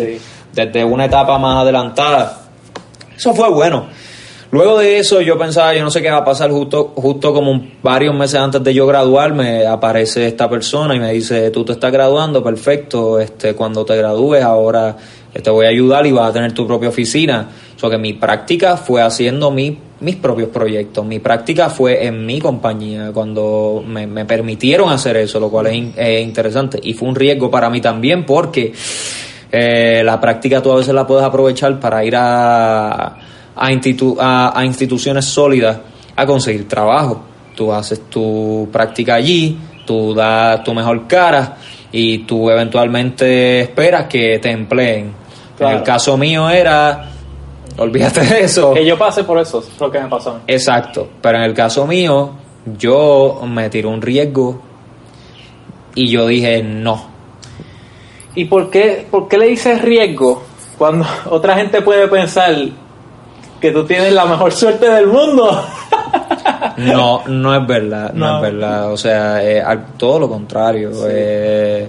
[0.54, 2.38] desde una etapa más adelantada.
[3.14, 3.88] Eso fue bueno.
[4.53, 7.69] Luego de eso yo pensaba, yo no sé qué va a pasar justo, justo como
[7.83, 11.91] varios meses antes de yo graduarme, aparece esta persona y me dice, tú te estás
[11.91, 14.95] graduando, perfecto, este, cuando te gradúes ahora
[15.43, 17.49] te voy a ayudar y vas a tener tu propia oficina.
[17.75, 22.27] O sea que mi práctica fue haciendo mi- mis propios proyectos, mi práctica fue en
[22.27, 26.79] mi compañía, cuando me, me permitieron hacer eso, lo cual es interesante.
[26.83, 28.75] Y fue un riesgo para mí también porque
[29.51, 33.17] eh, la práctica tú a veces la puedes aprovechar para ir a,
[33.57, 35.79] a, institu- a- a instituciones sólidas
[36.17, 37.23] a conseguir trabajo.
[37.57, 41.57] Tú haces tu práctica allí, tú das tu mejor cara
[41.91, 45.12] y tú eventualmente esperas que te empleen.
[45.61, 47.11] En el caso mío era,
[47.79, 48.73] olvídate de eso.
[48.75, 50.31] Que yo pasé por eso, es lo que me pasó.
[50.31, 50.41] a mí.
[50.47, 52.31] Exacto, pero en el caso mío,
[52.79, 54.61] yo me tiré un riesgo
[55.95, 57.11] y yo dije no.
[58.35, 60.43] ¿Y por qué, por qué le dices riesgo
[60.79, 62.55] cuando otra gente puede pensar
[63.62, 65.64] que tú tienes la mejor suerte del mundo?
[66.79, 68.37] No, no es verdad, no, No.
[68.37, 68.92] es verdad.
[68.92, 70.90] O sea, eh, al- todo lo contrario.
[71.09, 71.88] eh,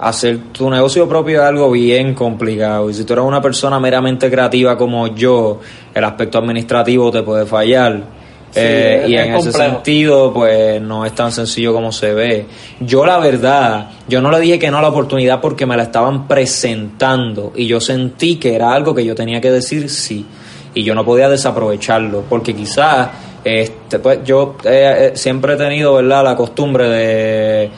[0.00, 2.88] hacer tu negocio propio es algo bien complicado.
[2.90, 5.60] Y si tú eres una persona meramente creativa como yo,
[5.94, 8.20] el aspecto administrativo te puede fallar.
[8.50, 12.46] Sí, Eh, y en ese sentido, pues no es tan sencillo como se ve.
[12.80, 15.84] Yo, la verdad, yo no le dije que no a la oportunidad porque me la
[15.84, 20.26] estaban presentando y yo sentí que era algo que yo tenía que decir sí
[20.74, 23.08] y yo no podía desaprovecharlo porque quizás
[23.44, 27.70] este pues yo eh, eh, siempre he tenido verdad la costumbre de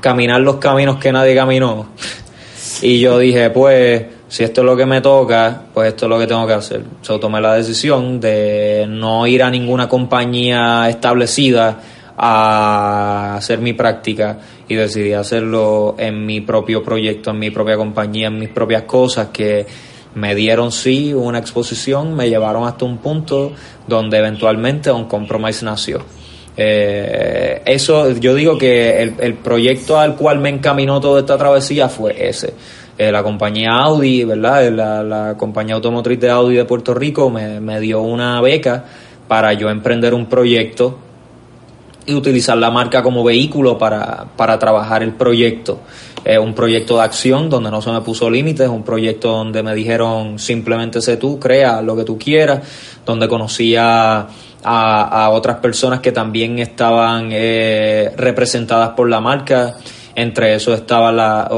[0.00, 1.88] caminar los caminos que nadie caminó.
[2.82, 6.18] Y yo dije pues si esto es lo que me toca pues esto es lo
[6.18, 6.82] que tengo que hacer.
[7.20, 11.80] Tomé la decisión de no ir a ninguna compañía establecida
[12.18, 18.28] a hacer mi práctica y decidí hacerlo en mi propio proyecto, en mi propia compañía,
[18.28, 19.66] en mis propias cosas que
[20.16, 23.52] me dieron sí una exposición, me llevaron hasta un punto
[23.86, 26.00] donde eventualmente un compromise nació.
[26.56, 31.90] Eh, eso, yo digo que el, el proyecto al cual me encaminó toda esta travesía
[31.90, 32.54] fue ese.
[32.96, 34.70] Eh, la compañía Audi, ¿verdad?
[34.70, 38.86] La, la compañía automotriz de Audi de Puerto Rico me, me dio una beca
[39.28, 40.98] para yo emprender un proyecto
[42.06, 45.80] y utilizar la marca como vehículo para, para trabajar el proyecto.
[46.26, 49.76] Es un proyecto de acción donde no se me puso límites, un proyecto donde me
[49.76, 52.66] dijeron simplemente sé tú, crea lo que tú quieras,
[53.06, 54.26] donde conocía
[54.64, 59.76] a, otras personas que también estaban eh, representadas por la marca.
[60.16, 61.48] Entre eso estaba la,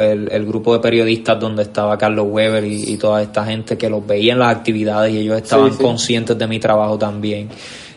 [0.00, 4.32] el, grupo de periodistas donde estaba Carlos Weber y, toda esta gente que los veía
[4.32, 7.50] en las actividades y ellos estaban conscientes de mi trabajo también.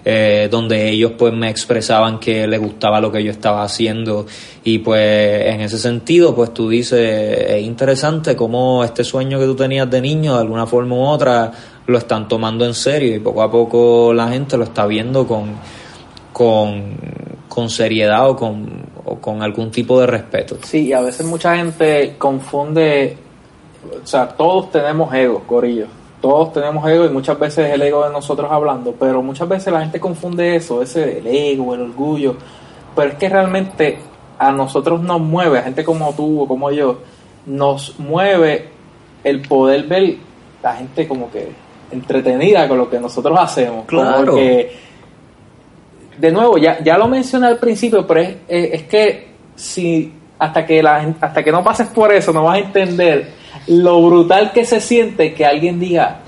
[0.10, 4.26] Eh, donde ellos pues me expresaban que les gustaba lo que yo estaba haciendo
[4.64, 9.56] y pues en ese sentido pues tú dices es interesante cómo este sueño que tú
[9.56, 11.52] tenías de niño de alguna forma u otra
[11.88, 15.56] lo están tomando en serio y poco a poco la gente lo está viendo con,
[16.32, 18.84] con, seriedad o con,
[19.20, 20.58] con algún tipo de respeto.
[20.64, 23.18] Sí, y a veces mucha gente confunde,
[24.02, 25.88] o sea, todos tenemos ego, Corillo.
[26.22, 29.82] Todos tenemos ego y muchas veces el ego de nosotros hablando, pero muchas veces la
[29.82, 32.36] gente confunde eso, ese el ego, el orgullo,
[32.96, 34.00] pero es que realmente
[34.40, 37.00] a nosotros nos mueve, a gente como tú o como yo,
[37.46, 38.70] nos mueve
[39.24, 40.18] el poder ver
[40.64, 41.52] la gente como que
[41.92, 43.86] entretenida con lo que nosotros hacemos.
[43.86, 44.36] Claro.
[44.36, 50.82] de nuevo, ya, ya lo mencioné al principio, pero es, es, que si hasta que
[50.84, 53.37] la hasta que no pases por eso no vas a entender
[53.68, 56.22] lo brutal que se siente que alguien diga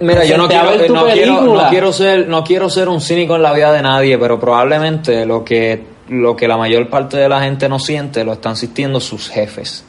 [0.00, 3.42] Mira, yo no quiero, no quiero, no quiero, ser, no quiero ser un cínico en
[3.42, 7.42] la vida de nadie, pero probablemente lo que, lo que la mayor parte de la
[7.42, 9.84] gente no siente lo están sintiendo sus jefes.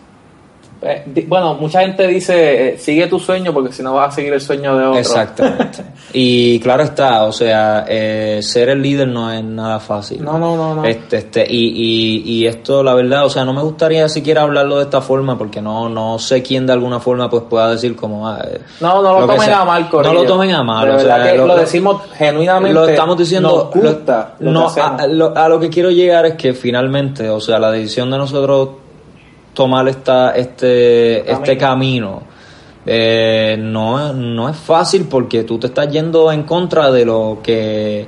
[0.83, 4.33] Eh, bueno, mucha gente dice, eh, sigue tu sueño porque si no vas a seguir
[4.33, 4.99] el sueño de otro.
[4.99, 5.83] Exactamente.
[6.13, 10.23] y claro está, o sea, eh, ser el líder no es nada fácil.
[10.23, 10.73] No, no, no.
[10.73, 10.83] no.
[10.85, 14.77] Este, este, y, y, y, esto, la verdad, o sea, no me gustaría siquiera hablarlo
[14.77, 18.27] de esta forma porque no, no sé quién de alguna forma pues pueda decir como...
[18.27, 18.43] Ah,
[18.79, 20.13] no, no lo, tomen a mal, Corillo.
[20.13, 20.89] No lo tomen a mal.
[20.89, 22.73] o sea, lo, decimos genuinamente.
[22.73, 23.69] Lo estamos diciendo...
[24.39, 28.17] no, a, a lo que quiero llegar es que finalmente, o sea, la decisión de
[28.17, 28.80] nosotros
[29.53, 32.23] tomar esta, este, este camino.
[32.85, 38.07] Eh, no, no es fácil porque tú te estás yendo en contra de lo que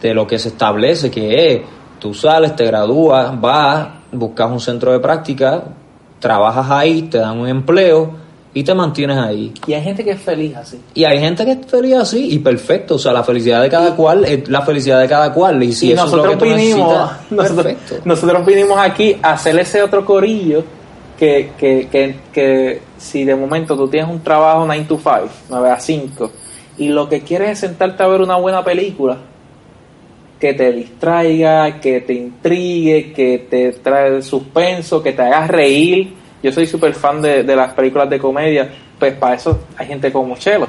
[0.00, 1.62] de lo que se establece que es
[1.98, 5.64] tú sales te gradúas vas buscas un centro de práctica
[6.18, 8.12] trabajas ahí te dan un empleo
[8.52, 9.52] y te mantienes ahí.
[9.66, 10.80] Y hay gente que es feliz así.
[10.94, 13.94] Y hay gente que es feliz así y perfecto, o sea, la felicidad de cada
[13.94, 17.10] cual es la felicidad de cada cual y si nosotros vinimos,
[18.04, 20.64] nosotros, vinimos aquí a hacer ese otro corillo
[21.18, 25.70] que, que, que, que si de momento tú tienes un trabajo 9 to 5, 9
[25.70, 26.32] a 5
[26.78, 29.18] y lo que quieres es sentarte a ver una buena película
[30.40, 36.52] que te distraiga, que te intrigue, que te trae suspenso, que te haga reír yo
[36.52, 40.36] soy súper fan de, de, las películas de comedia, pues para eso hay gente como
[40.36, 40.68] Chelo.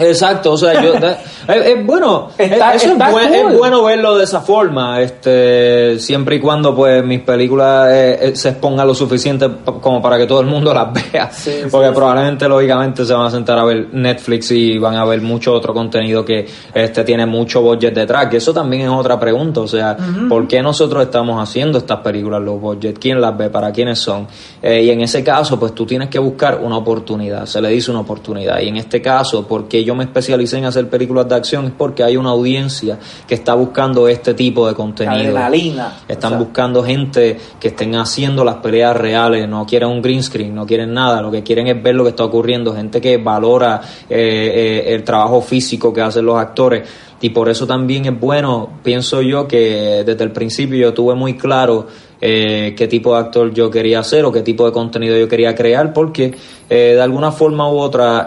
[0.00, 6.36] Exacto, o sea, yo, es, bueno, eso es, bueno verlo de esa forma, este, siempre
[6.36, 9.48] y cuando pues mis películas eh, eh, se expongan lo suficiente
[9.80, 11.30] como para que todo el mundo las vea,
[11.70, 15.52] porque probablemente lógicamente se van a sentar a ver Netflix y van a ver mucho
[15.52, 19.68] otro contenido que este tiene mucho budget detrás, que eso también es otra pregunta, o
[19.68, 19.96] sea,
[20.28, 22.98] ¿por qué nosotros estamos haciendo estas películas, los budget?
[22.98, 23.50] ¿Quién las ve?
[23.50, 24.26] ¿Para quiénes son?
[24.62, 27.90] Eh, y en ese caso, pues tú tienes que buscar una oportunidad, se le dice
[27.90, 31.66] una oportunidad, y en este caso, porque yo me especialicé en hacer películas de acción
[31.66, 35.16] es porque hay una audiencia que está buscando este tipo de contenido.
[35.16, 35.98] Adrenalina.
[36.08, 40.66] Están buscando gente que estén haciendo las peleas reales, no quieren un green screen, no
[40.66, 44.82] quieren nada, lo que quieren es ver lo que está ocurriendo, gente que valora eh,
[44.88, 46.88] eh, el trabajo físico que hacen los actores
[47.20, 51.34] y por eso también es bueno, pienso yo que desde el principio yo tuve muy
[51.34, 51.86] claro
[52.20, 55.54] eh, qué tipo de actor yo quería hacer o qué tipo de contenido yo quería
[55.54, 56.34] crear, porque
[56.68, 58.26] de alguna forma u otra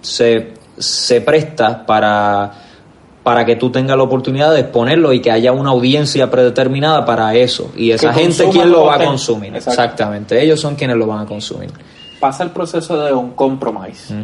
[0.00, 2.52] se, se presta para,
[3.22, 7.34] para que tú tengas la oportunidad de exponerlo y que haya una audiencia predeterminada para
[7.34, 7.70] eso.
[7.76, 9.54] Y esa gente, ¿quién lo va a consumir?
[9.54, 11.70] Exactamente, ellos son quienes lo van a consumir.
[12.18, 14.14] Pasa el proceso de un compromise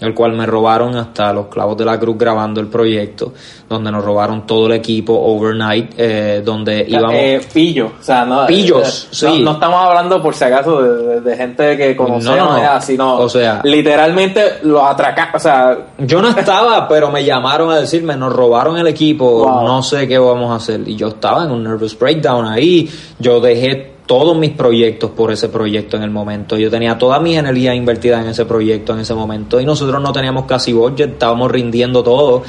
[0.00, 3.32] el cual me robaron hasta los clavos de la cruz grabando el proyecto,
[3.68, 7.14] donde nos robaron todo el equipo overnight, eh, donde íbamos...
[7.14, 8.46] Eh, pillos, o sea, no...
[8.46, 9.42] Pillos, eh, sí.
[9.42, 14.58] No, estamos hablando por si acaso de, gente que conocemos, no, sino o sea, literalmente
[14.62, 15.78] los atracaron, o sea...
[15.98, 20.18] Yo no estaba, pero me llamaron a decirme, nos robaron el equipo, no sé qué
[20.18, 24.50] vamos a hacer, y yo estaba en un nervous breakdown ahí, yo dejé todos mis
[24.50, 26.58] proyectos por ese proyecto en el momento.
[26.58, 30.12] Yo tenía toda mi energía invertida en ese proyecto en ese momento y nosotros no
[30.12, 32.42] teníamos casi budget, estábamos rindiendo todo.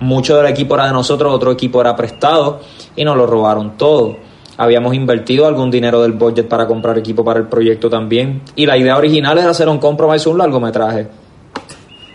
[0.00, 2.60] Mucho del equipo era de nosotros, otro equipo era prestado
[2.96, 4.16] y nos lo robaron todo.
[4.58, 8.42] Habíamos invertido algún dinero del budget para comprar equipo para el proyecto también.
[8.56, 11.08] Y la idea original era hacer un compromise, un largometraje.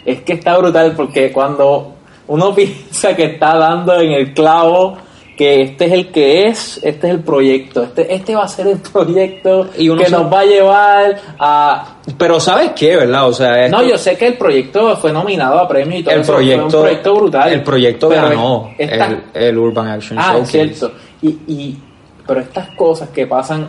[0.05, 1.93] Es que está brutal porque cuando
[2.27, 5.04] uno piensa que está dando en el clavo
[5.35, 8.67] que este es el que es, este es el proyecto, este, este va a ser
[8.67, 11.95] el proyecto Y uno que nos va a llevar a...
[12.17, 13.27] Pero ¿sabes qué, verdad?
[13.27, 16.15] O sea, esto- No, yo sé que el proyecto fue nominado a premios y todo
[16.15, 17.51] el eso, proyecto, fue un proyecto brutal.
[17.51, 20.51] El proyecto ganó esta- el, el Urban Action Ah, Showcase.
[20.51, 20.91] cierto.
[21.21, 21.77] Y, y,
[22.25, 23.67] pero estas cosas que pasan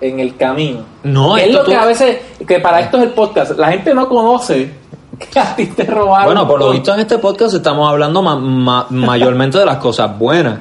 [0.00, 0.84] en el camino.
[1.04, 4.08] No, es lo que a veces, que para esto es el podcast, la gente no
[4.08, 4.70] conoce
[5.32, 6.26] que a ti te robaron.
[6.26, 10.18] Bueno, por lo visto en este podcast estamos hablando ma- ma- mayormente de las cosas
[10.18, 10.60] buenas.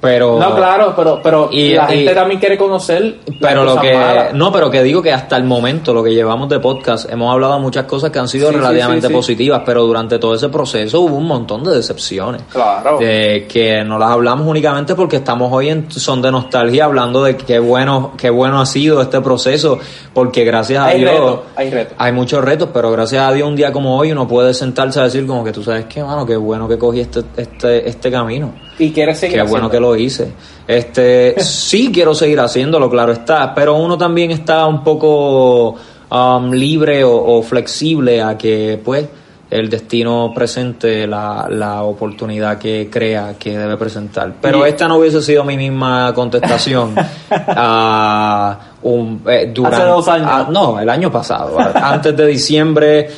[0.00, 3.16] Pero No, claro, pero, pero Y- la y- gente también quiere conocer.
[3.40, 4.32] Pero lo que malas.
[4.32, 7.54] no, pero que digo que hasta el momento lo que llevamos de podcast hemos hablado
[7.54, 9.16] de muchas cosas que han sido Sí, relativamente sí, sí.
[9.16, 12.42] positivas, pero durante todo ese proceso hubo un montón de decepciones.
[12.52, 12.98] Claro.
[12.98, 17.36] De que no las hablamos únicamente porque estamos hoy en son de nostalgia hablando de
[17.36, 19.78] qué bueno qué bueno ha sido este proceso
[20.14, 21.94] porque gracias a Dios hay retos.
[21.98, 25.04] hay muchos retos, pero gracias a Dios un día como hoy uno puede sentarse a
[25.04, 28.52] decir como que tú sabes qué mano, qué bueno que cogí este este este camino.
[28.78, 30.32] Y quieres seguir Qué bueno que lo hice.
[30.66, 35.74] Este, sí quiero seguir haciéndolo, claro está, pero uno también está un poco
[36.10, 39.06] um, libre o, o flexible a que, pues,
[39.50, 44.34] el destino presente la, la oportunidad que crea que debe presentar.
[44.42, 46.94] Pero Y- esta no hubiese sido mi misma contestación
[47.30, 50.28] a un, eh, durante, Hace dos años.
[50.30, 53.08] a- no, el año pasado, antes de diciembre.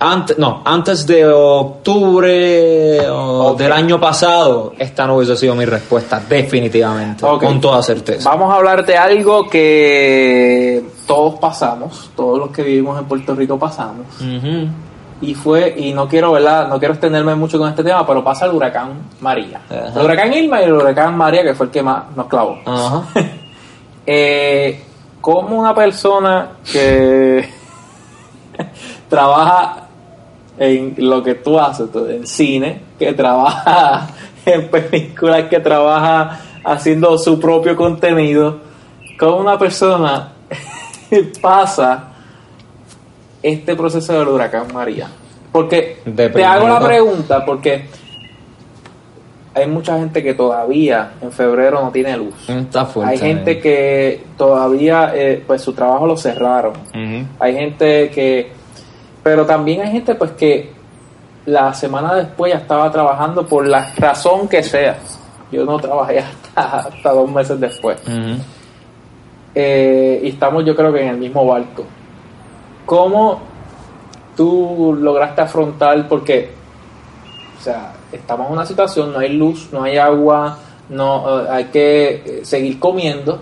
[0.00, 6.22] Antes, no, antes de octubre o del año pasado, esta no hubiese sido mi respuesta,
[6.28, 8.30] definitivamente, con toda certeza.
[8.30, 13.58] Vamos a hablar de algo que todos pasamos, todos los que vivimos en Puerto Rico
[13.58, 14.06] pasamos.
[15.20, 16.68] Y fue, y no quiero, ¿verdad?
[16.68, 19.62] No quiero extenderme mucho con este tema, pero pasa el huracán María.
[19.68, 22.58] El huracán Irma y el huracán María, que fue el que más nos clavó.
[24.10, 24.82] Eh,
[25.20, 27.46] como una persona que
[29.10, 29.87] trabaja
[30.58, 34.08] en lo que tú haces, en cine, que trabaja
[34.46, 38.58] en películas, que trabaja haciendo su propio contenido,
[39.18, 40.32] como una persona
[41.40, 42.08] pasa
[43.42, 45.08] este proceso del huracán María.
[45.52, 47.86] Porque De te hago la pregunta, porque
[49.54, 52.48] hay mucha gente que todavía en febrero no tiene luz.
[52.48, 53.12] Está fuerte.
[53.12, 56.74] Hay gente que todavía, eh, pues su trabajo lo cerraron.
[57.38, 58.52] Hay gente que,
[59.22, 60.72] pero también hay gente pues que
[61.46, 64.98] la semana después ya estaba trabajando por la razón que sea.
[65.50, 66.18] Yo no trabajé
[66.54, 67.98] hasta, hasta dos meses después.
[69.54, 71.84] Eh, y estamos yo creo que en el mismo barco.
[72.86, 73.40] ¿Cómo
[74.36, 76.06] tú lograste afrontar?
[76.08, 76.50] Porque,
[77.58, 81.64] o sea, estamos en una situación, no hay luz, no hay agua, no eh, hay
[81.64, 83.40] que eh, seguir comiendo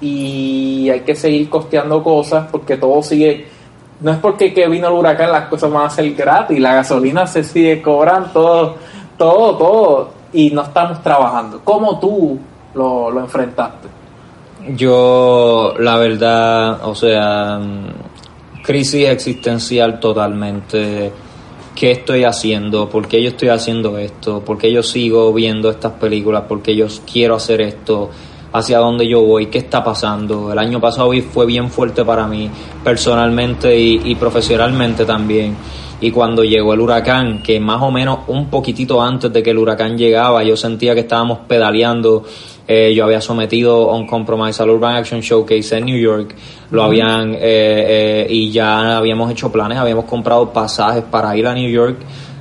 [0.00, 3.53] y hay que seguir costeando cosas porque todo sigue.
[4.04, 7.26] No es porque que vino el huracán las cosas van a ser gratis, la gasolina
[7.26, 8.76] se sigue cobrando, todo,
[9.16, 11.62] todo, todo, y no estamos trabajando.
[11.64, 12.38] ¿Cómo tú
[12.74, 13.88] lo, lo enfrentaste?
[14.76, 21.10] Yo, la verdad, o sea, mm, crisis existencial totalmente.
[21.74, 22.90] ¿Qué estoy haciendo?
[22.90, 24.40] ¿Por qué yo estoy haciendo esto?
[24.40, 26.42] ¿Por qué yo sigo viendo estas películas?
[26.42, 28.10] ¿Por qué yo quiero hacer esto?
[28.56, 29.46] ¿Hacia dónde yo voy?
[29.46, 30.52] ¿Qué está pasando?
[30.52, 32.48] El año pasado fue bien fuerte para mí,
[32.84, 35.56] personalmente y, y profesionalmente también.
[36.00, 39.58] Y cuando llegó el huracán, que más o menos un poquitito antes de que el
[39.58, 42.22] huracán llegaba, yo sentía que estábamos pedaleando.
[42.68, 46.36] Eh, yo había sometido a un compromise al Urban Action Showcase en New York.
[46.70, 51.54] Lo habían, eh, eh, y ya habíamos hecho planes, habíamos comprado pasajes para ir a
[51.54, 51.96] New York.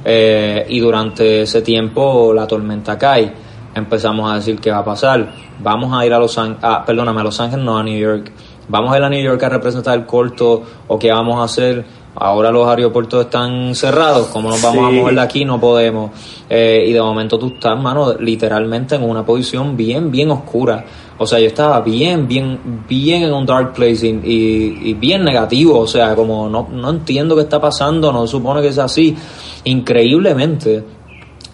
[0.06, 3.43] eh, y durante ese tiempo la tormenta cae.
[3.76, 5.32] Empezamos a decir qué va a pasar.
[5.62, 8.32] Vamos a ir a Los Ángeles, ah, perdóname, a Los Ángeles, no a New York.
[8.68, 11.84] Vamos a ir a New York a representar el corto o qué vamos a hacer.
[12.16, 14.98] Ahora los aeropuertos están cerrados, ¿cómo nos vamos Sí.
[14.98, 15.46] a mover de aquí?
[15.46, 16.12] No podemos.
[16.48, 20.86] Eh, y de momento tú estás, mano, literalmente en una posición bien, bien oscura.
[21.18, 25.24] O sea, yo estaba bien, bien, bien en un dark place y, y- y bien
[25.24, 25.80] negativo.
[25.80, 29.16] O sea, como no, no entiendo qué está pasando, no supone que es así.
[29.64, 30.84] Increíblemente,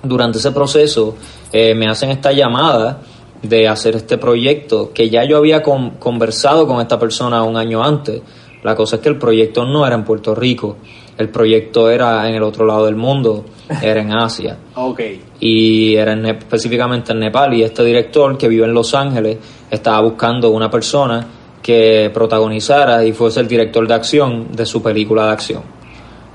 [0.03, 1.15] durante ese proceso
[1.51, 3.01] eh, me hacen esta llamada
[3.41, 7.83] de hacer este proyecto que ya yo había con- conversado con esta persona un año
[7.83, 8.21] antes.
[8.63, 10.77] La cosa es que el proyecto no era en Puerto Rico,
[11.17, 13.45] el proyecto era en el otro lado del mundo,
[13.81, 14.99] era en Asia Ok.
[15.39, 19.37] y era en específicamente en Nepal y este director que vive en Los Ángeles
[19.71, 21.25] estaba buscando una persona
[21.61, 25.61] que protagonizara y fuese el director de acción de su película de acción.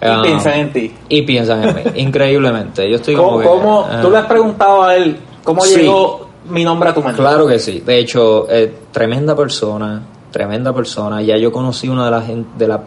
[0.05, 0.93] Y Ah, piensan en ti.
[1.09, 2.89] y piensan en mí, increíblemente.
[2.91, 4.01] Yo estoy como ¿Cómo, que, cómo- ah.
[4.03, 5.81] tú le has preguntado a él cómo Sí.
[5.81, 7.17] llegó mi nombre a tu mente?
[7.21, 7.81] Claro que sí.
[7.85, 11.23] De hecho, eh, tremenda persona, tremenda persona.
[11.23, 12.25] Ya yo conocí una de las
[12.59, 12.83] de la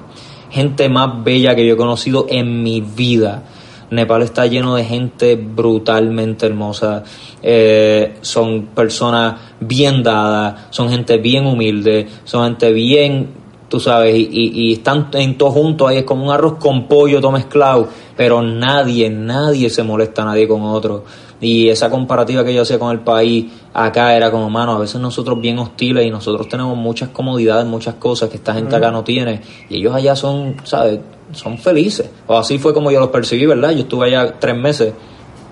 [0.52, 3.42] gente más bella que yo he conocido en mi vida.
[3.90, 7.04] Nepal está lleno de gente brutalmente hermosa.
[7.42, 13.30] Eh, son personas bien dadas, son gente bien humilde, son gente bien,
[13.70, 16.88] tú sabes, y, y, y están en todos juntos ahí, es como un arroz con
[16.88, 21.04] pollo todo mezclado, pero nadie, nadie se molesta a nadie con otro.
[21.40, 25.00] Y esa comparativa que yo hacía con el país acá era como, mano, a veces
[25.00, 29.04] nosotros bien hostiles y nosotros tenemos muchas comodidades, muchas cosas que esta gente acá no
[29.04, 29.42] tiene.
[29.70, 31.00] Y ellos allá son, ¿sabes?
[31.34, 32.10] Son felices.
[32.26, 33.72] O así fue como yo los percibí, ¿verdad?
[33.72, 34.94] Yo estuve allá tres meses.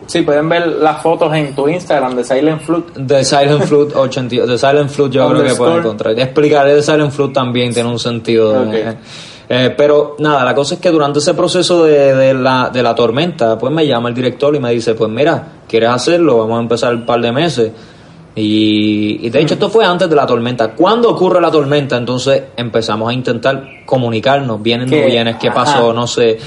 [0.07, 2.99] Sí, pueden ver las fotos en tu Instagram de Silent Flute.
[3.01, 6.19] De Silent Flute 80, de Silent Flute yo creo que pueden encontrar.
[6.19, 8.65] Explicaré de Silent Flute también tiene un sentido.
[8.65, 8.95] de- Ok.
[9.49, 12.93] eh, pero nada, la cosa es que durante ese proceso de, de la, de la
[12.95, 16.37] tormenta, pues me llama el director y me dice, pues mira, ¿quieres hacerlo?
[16.39, 17.71] Vamos a empezar un par de meses.
[18.37, 20.71] Y, y de hecho esto fue antes de la tormenta.
[20.71, 21.95] ¿Cuándo ocurre la tormenta?
[21.97, 25.55] Entonces empezamos a intentar comunicarnos, vienes, no vienes, qué Ajá.
[25.63, 26.37] pasó, no sé.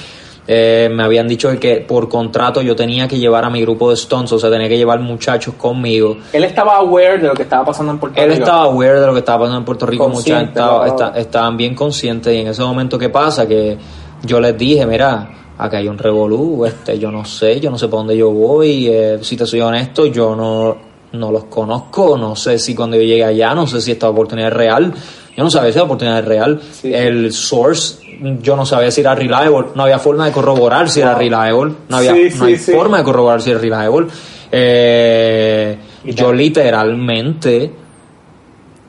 [0.50, 3.94] Eh, me habían dicho que por contrato yo tenía que llevar a mi grupo de
[3.96, 6.16] Stones, o sea, tenía que llevar muchachos conmigo.
[6.32, 8.44] Él estaba aware de lo que estaba pasando en Puerto Él Rico.
[8.44, 10.04] estaba aware de lo que estaba pasando en Puerto Rico,
[10.48, 13.76] estaba- esta- estaban bien conscientes y en ese momento que pasa que
[14.24, 15.28] yo les dije, mira,
[15.58, 18.86] acá hay un revolú, este, yo no sé, yo no sé para dónde yo voy,
[18.88, 20.76] eh, si te soy honesto, yo no,
[21.12, 24.48] no los conozco, no sé si cuando yo llegue allá, no sé si esta oportunidad
[24.48, 24.94] es real,
[25.38, 26.92] yo no sabía si la oportunidad real, Sí.
[26.92, 28.00] el source,
[28.42, 31.96] yo no sabía si era reliable, no había forma de corroborar si era reliable, no
[31.96, 34.08] había Sí, no hay forma de corroborar si era reliable.
[34.50, 37.70] Eh, yo te- literalmente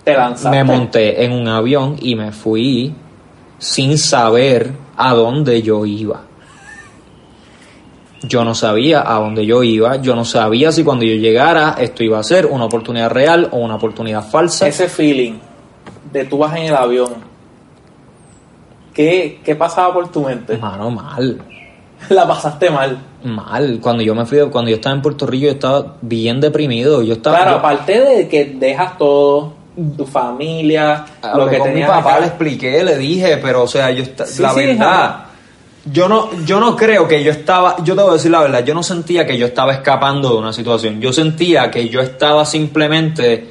[0.03, 0.15] Te
[0.49, 2.95] me monté en un avión y me fui
[3.59, 6.23] sin saber a dónde yo iba.
[8.23, 12.03] Yo no sabía a dónde yo iba, yo no sabía si cuando yo llegara esto
[12.03, 14.67] iba a ser una oportunidad real o una oportunidad falsa.
[14.67, 15.33] Ese feeling
[16.11, 17.13] de tú vas en el avión.
[18.93, 20.57] ¿Qué, qué pasaba por tu mente?
[20.57, 21.41] Mano, mal,
[22.09, 22.97] La pasaste mal.
[23.23, 23.79] mal.
[23.81, 27.01] Cuando yo me fui, cuando yo estaba en Puerto Rico, yo estaba bien deprimido.
[27.03, 29.53] Yo estaba Claro, yo- aparte de que dejas todo,
[29.97, 32.19] tu familia, lo Hablé que con mi papá acá.
[32.21, 35.25] le expliqué, le dije, pero o sea, yo Sí, la sí, verdad,
[35.85, 38.63] yo no, yo no creo que yo estaba, yo te voy a decir la verdad,
[38.65, 42.43] yo no sentía que yo estaba escapando de una situación, yo sentía que yo estaba
[42.45, 43.49] simplemente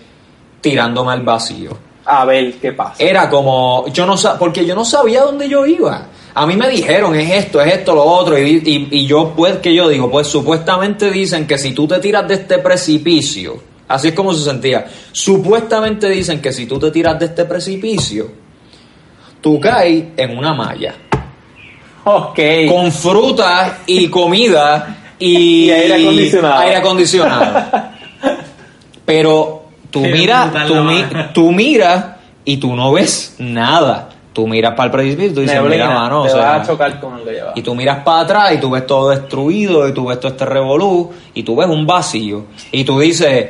[0.60, 1.70] tirándome al vacío.
[2.10, 2.94] A ver qué pasa.
[3.02, 6.06] Era como, yo no sa- porque yo no sabía dónde yo iba.
[6.34, 9.56] A mí me dijeron, es esto, es esto, lo otro, y, y, y yo, pues,
[9.58, 14.08] que yo digo, pues supuestamente dicen que si tú te tiras de este precipicio, así
[14.08, 18.30] es como se sentía, supuestamente dicen que si tú te tiras de este precipicio,
[19.40, 20.94] tú caes en una malla,
[22.04, 22.38] Ok.
[22.70, 26.58] con fruta y comida y, Y aire acondicionado.
[26.60, 27.64] aire acondicionado.
[29.04, 29.57] Pero
[29.90, 32.04] tú miras, tú, mi- tú miras
[32.44, 34.10] y tú no ves nada.
[34.32, 36.70] Tú miras para el precipicio y tú dices, mira, mano, o te sea, vas a
[36.72, 37.52] chocar con algo lleva.
[37.56, 40.44] y tú miras para atrás y tú ves todo destruido y tú ves todo este
[40.46, 43.48] revolú y tú ves un vacío y tú dices,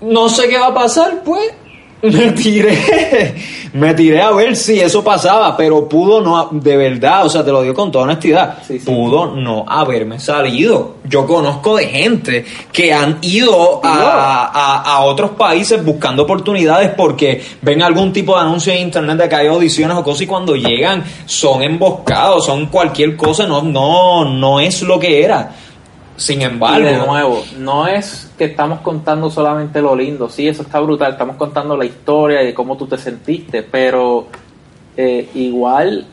[0.00, 1.52] no sé qué va a pasar, pues
[2.02, 3.34] me tiré,
[3.72, 7.50] me tiré a ver si eso pasaba, pero pudo no, de verdad, o sea, te
[7.50, 8.84] lo digo con toda honestidad, Sí, sí.
[8.86, 10.96] pudo no haberme salido.
[11.04, 17.42] Yo conozco de gente que han ido a, a- a otros países buscando oportunidades porque
[17.62, 20.54] ven algún tipo de anuncio en internet de que hay audiciones o cosas y cuando
[20.54, 25.50] llegan son emboscados, son cualquier cosa, no, no, no es lo que era.
[26.18, 30.62] Sin Y embargo, de nuevo, no es que estamos contando solamente lo lindo, sí, eso
[30.62, 34.26] está brutal, estamos contando la historia y de cómo tú te sentiste, pero
[34.96, 36.04] eh, igual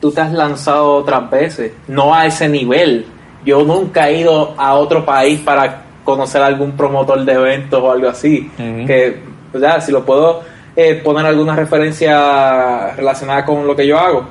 [0.00, 3.04] tú te has lanzado otras veces, no a ese nivel.
[3.44, 7.90] Yo nunca he ido a otro país para conocer a algún promotor de eventos o
[7.90, 9.22] algo así, que,
[9.52, 10.42] o sea, si lo puedo
[10.76, 14.24] eh, poner alguna referencia relacionada con lo que yo hago,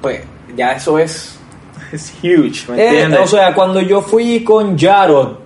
[0.00, 0.20] pues
[0.56, 1.38] ya eso es,
[1.92, 3.20] es huge, ¿me Eh, entiendes?
[3.20, 5.36] o sea, cuando yo fui con Jarod,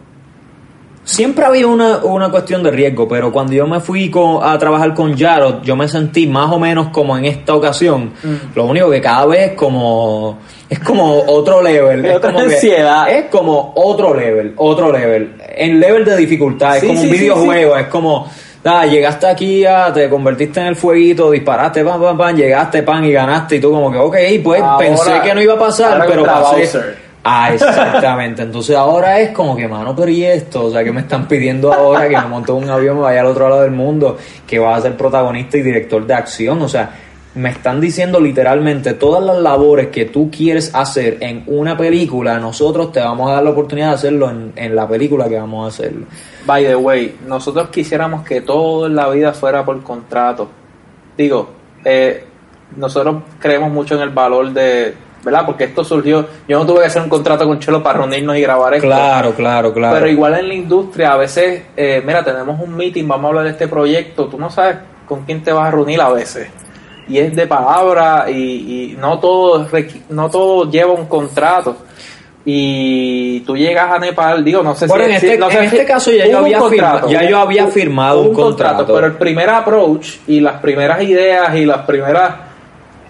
[1.05, 4.93] siempre había una, una cuestión de riesgo, pero cuando yo me fui con- a trabajar
[4.95, 8.13] con Jarod, yo me sentí más o menos como en esta ocasión.
[8.23, 8.57] Mm.
[8.57, 10.39] Lo único que cada vez es como
[10.69, 13.09] es como otro level, Es otra como que- ansiedad.
[13.09, 17.21] es como otro level, otro level, en level de dificultad, es como sí, un sí,
[17.21, 18.29] videojuego, es como
[18.67, 23.05] ah, llegaste aquí, ah, te convertiste en el fueguito, disparaste, pam, pam, pam, llegaste, pan,
[23.05, 26.05] y ganaste, y tú como que, ok, pues Ahora- pensé que no iba a pasar,
[26.07, 26.57] pero pasé.
[26.57, 27.07] Bowser.
[27.29, 28.43] Ah, exactamente.
[28.43, 30.67] Entonces ahora es como que, mano, pero ¿y esto?
[30.67, 33.27] O sea, que me están pidiendo ahora que me monte un avión, me vaya al
[33.27, 36.63] otro lado del mundo, que va a ser protagonista y director de acción.
[36.63, 36.89] O sea,
[37.37, 42.93] me están diciendo literalmente todas las labores que tú quieres hacer en una película, nosotros
[42.93, 45.69] te vamos a dar la oportunidad de hacerlo en, en la película que vamos a
[45.69, 46.07] hacerlo.
[46.47, 50.49] By the way, nosotros quisiéramos que todo en la vida fuera por contrato.
[51.17, 51.51] Digo,
[51.85, 52.25] eh,
[52.75, 55.45] nosotros creemos mucho en el valor de, ¿verdad?
[55.45, 58.41] Porque esto surgió, yo no tuve que hacer un contrato con Chelo para reunirnos y
[58.41, 58.87] grabar esto.
[58.87, 59.95] Claro, claro, claro.
[59.95, 63.45] Pero igual en la industria, a veces, eh, mira, tenemos un meeting, vamos a hablar
[63.45, 66.49] de este proyecto, tú no sabes con quién te vas a reunir a veces.
[67.09, 69.67] Y es de palabra y, y no todo
[70.11, 71.77] no todo lleva un contrato.
[72.49, 75.71] Y tú llegas a Nepal, digo, no sé Bueno, si en este- no sé en
[75.71, 78.87] si- este caso ya yo había contrato, firma- ya yo había hubo- firmado un contrato.
[78.87, 82.35] Pero el primer approach y las primeras ideas y las primeras.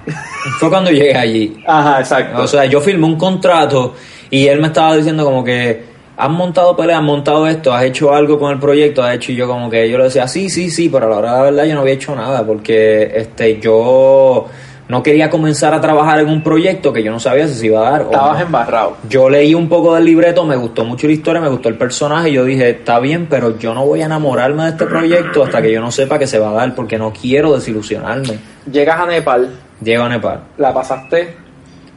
[0.58, 1.62] Fue cuando llegué allí.
[1.66, 2.42] Ajá, exacto.
[2.42, 3.94] O sea, yo firmé un contrato
[4.30, 5.84] y él me estaba diciendo como que
[6.16, 9.36] has montado peleas, has montado esto, has hecho algo con el proyecto, has hecho y
[9.36, 11.42] yo como que yo le decía, sí, sí, sí, pero a la hora de la
[11.42, 14.46] verdad yo no había hecho nada porque este yo
[14.88, 17.86] no quería comenzar a trabajar en un proyecto que yo no sabía si se iba
[17.86, 18.46] a dar o Estabas no.
[18.46, 18.96] embarrado.
[19.08, 22.30] Yo leí un poco del libreto, me gustó mucho la historia, me gustó el personaje
[22.30, 25.60] y yo dije, está bien, pero yo no voy a enamorarme de este proyecto hasta
[25.60, 28.38] que yo no sepa que se va a dar porque no quiero desilusionarme.
[28.70, 29.50] Llegas a Nepal,
[29.82, 30.40] Llego a Nepal.
[30.56, 31.36] la pasaste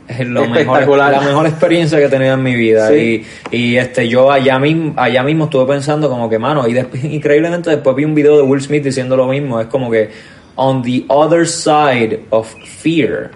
[0.09, 2.87] Es lo mejor, la mejor experiencia que he tenido en mi vida.
[2.89, 3.23] Sí.
[3.51, 7.03] Y, y este yo allá mismo, allá mismo estuve pensando como que, mano, y después,
[7.03, 9.59] increíblemente después vi un video de Will Smith diciendo lo mismo.
[9.61, 10.09] Es como que,
[10.55, 12.51] on the other side of
[12.81, 13.29] fear,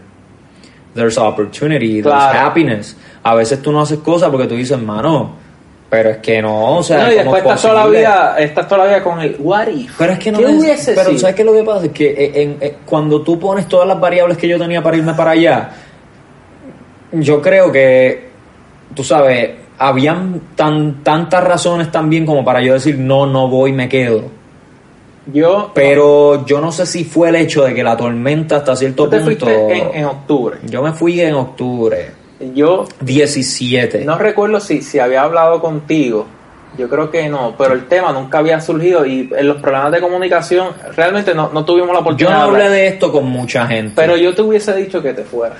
[0.95, 2.39] there's opportunity, there's Claro.
[2.39, 2.97] happiness.
[3.23, 5.35] A veces tú no haces cosas porque tú dices, mano,
[5.91, 7.99] pero es que no, o sea, No, y ¿cómo después es estás toda la posible?
[7.99, 9.91] vida, estás toda la vida con el what if.
[9.97, 11.17] Pero es que no ¿Qué es- Pero?
[11.19, 11.85] ¿sabes qué es lo que pasa?
[11.85, 14.97] Es que eh, en- eh, cuando tú pones todas las variables que yo tenía para
[14.97, 15.69] irme para allá,
[17.13, 18.29] yo creo que,
[18.93, 23.87] tú sabes, habían tan, tantas razones también como para yo decir, no, no voy, me
[23.89, 24.23] quedo.
[25.31, 29.07] Yo, Pero yo no sé si fue el hecho de que la tormenta hasta cierto
[29.07, 29.47] te punto...
[29.47, 30.57] en, en octubre.
[30.63, 32.11] Yo me fui en octubre,
[32.53, 34.03] Yo 17.
[34.03, 36.25] no recuerdo si, si había hablado contigo.
[36.77, 40.01] Yo creo que no, pero el tema nunca había surgido y en los problemas de
[40.01, 42.71] comunicación realmente no, no tuvimos la yo oportunidad no de hablé hablar.
[42.71, 43.93] de esto con mucha gente.
[43.95, 45.55] Pero yo te hubiese dicho que te fuera.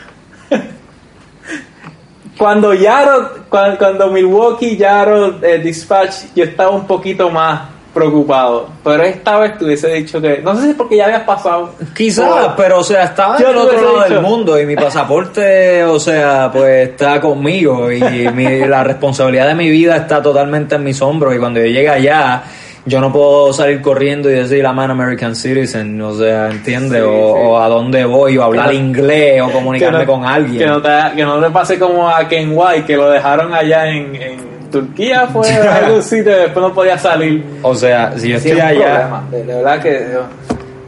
[2.38, 7.62] Cuando Yaro, cuando, cuando Milwaukee Yaro eh, Dispatch, yo estaba un poquito más
[7.94, 8.70] preocupado.
[8.84, 11.76] Pero esta vez te hubiese dicho que, no sé si es porque ya habías pasado.
[11.96, 14.14] Quizás, por- pero o sea, estaba Yo en el otro lado dicho.
[14.16, 18.02] del mundo y mi pasaporte, o sea, pues está conmigo y
[18.34, 21.90] mi- la responsabilidad de mi vida está totalmente en mis hombros y cuando yo llegue
[21.90, 22.42] allá,
[22.86, 27.02] yo no puedo salir corriendo y decir I'm an American citizen, o sea, ¿entiendes?
[27.02, 27.42] Sí, o, sí.
[27.46, 30.60] o a dónde voy, o hablar inglés, o comunicarme no- con alguien.
[30.60, 33.88] Que no, te, que no te pase como a Ken White, que lo dejaron allá
[33.88, 37.44] en, en Turquía, fue algún sitio y después no podía salir.
[37.62, 40.08] O sea, si yo estoy allá, problema, de, de verdad que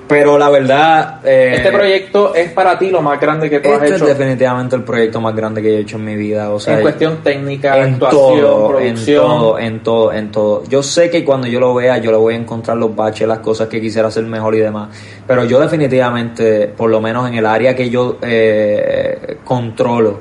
[0.07, 1.19] pero la verdad...
[1.25, 4.05] eh, este proyecto es para ti lo más grande que tú has este es hecho
[4.05, 6.81] definitivamente el proyecto más grande que yo he hecho en mi vida, o sea, en
[6.81, 9.23] cuestión técnica, en actuación, todo, en producción.
[9.25, 10.63] todo, en todo, en todo.
[10.67, 13.39] Yo sé que cuando yo lo vea, yo le voy a encontrar los baches, las
[13.39, 14.89] cosas que quisiera hacer mejor y demás.
[15.25, 20.19] Pero yo definitivamente, por lo menos en el área que yo eh, controlo,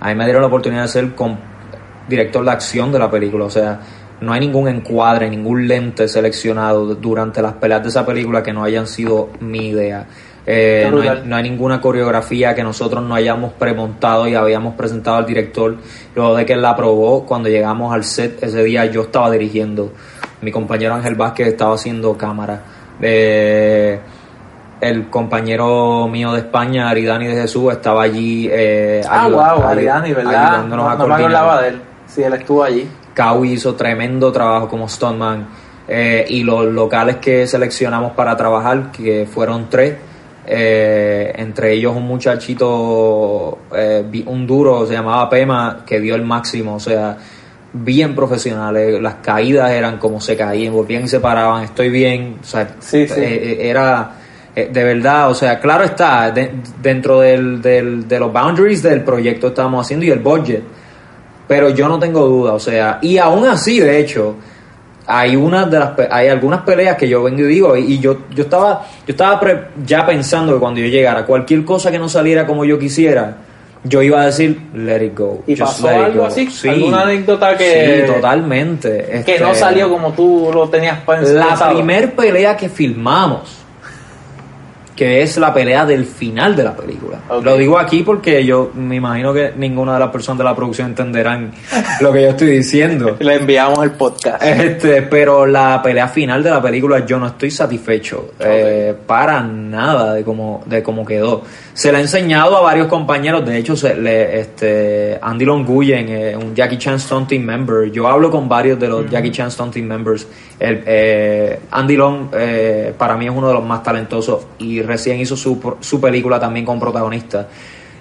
[0.00, 1.38] a mí me dieron la oportunidad de ser con-
[2.08, 3.44] director de acción de la película.
[3.44, 3.80] O sea,
[4.20, 8.64] no hay ningún encuadre, ningún lente seleccionado durante las peleas de esa película que no
[8.64, 10.06] hayan sido mi idea.
[10.50, 11.28] Eh, no, hay, brutal.
[11.28, 15.76] no hay ninguna coreografía que nosotros no hayamos premontado y habíamos presentado al director.
[16.14, 19.92] Luego de que él la aprobó, cuando llegamos al set ese día yo estaba dirigiendo.
[20.40, 22.62] Mi compañero Ángel Vázquez estaba haciendo cámara.
[23.02, 23.98] Eh,
[24.80, 28.48] el compañero mío de España, Aridani de Jesús, estaba allí.
[28.50, 30.44] Eh, Ah, ayuda- wow, ayu- Ariani, ¿verdad?
[30.46, 31.82] ayudándonos No, a no me acordaba de él.
[32.06, 32.88] Sí, él estuvo allí.
[33.18, 35.48] Cau hizo tremendo trabajo como stuntman
[35.88, 39.94] eh, y los locales que seleccionamos para trabajar, que fueron tres,
[40.46, 46.76] eh, entre ellos un muchachito, eh, un duro, se llamaba Pema, que dio el máximo,
[46.76, 47.16] o sea,
[47.72, 52.44] bien profesionales, las caídas eran como se caían, volvían y se paraban, estoy bien, o
[52.46, 53.20] sea, Sí, sí.
[53.20, 53.24] eh,
[53.60, 54.12] eh, era
[54.56, 56.50] eh, de verdad, o sea, claro está, de-
[56.82, 60.62] dentro del, del- de los boundaries del proyecto que estábamos haciendo y el budget,
[61.48, 64.36] pero yo no tengo duda, o sea, y aún así, de hecho,
[65.06, 68.18] hay unas de las hay algunas peleas que yo vengo y digo y, y yo
[68.34, 72.10] yo estaba yo estaba pre- ya pensando que cuando yo llegara cualquier cosa que no
[72.10, 73.36] saliera como yo quisiera
[73.84, 76.26] yo iba a decir let it go ¿Y just pasó algo go".
[76.26, 76.50] así?
[76.50, 76.68] Sí.
[76.68, 81.46] ¿Alguna anécdota que- sí totalmente Que Este, no salió como tú lo tenías pens- la
[81.48, 81.74] pensado.
[81.74, 83.56] primer pelea que filmamos
[84.98, 87.20] que es la pelea del final de la película.
[87.40, 90.88] Lo digo aquí porque yo me imagino que ninguna de las personas de la producción
[90.88, 91.52] entenderán
[92.00, 93.16] lo que yo estoy diciendo.
[93.20, 94.42] Le enviamos el podcast.
[94.42, 100.14] Este, pero la pelea final de la película yo no estoy satisfecho eh, para nada
[100.14, 101.44] de cómo de cómo quedó.
[101.78, 106.36] Se le ha enseñado a varios compañeros, de hecho se le, este Andy Longuyen, eh,
[106.36, 107.88] un Jackie Chan Stunt Team member.
[107.92, 110.26] Yo hablo con varios de los Jackie Chan Stunt Team members.
[110.58, 115.20] El, eh, Andy Long eh, para mí es uno de los más talentosos y recién
[115.20, 117.46] hizo su, su película también con protagonista.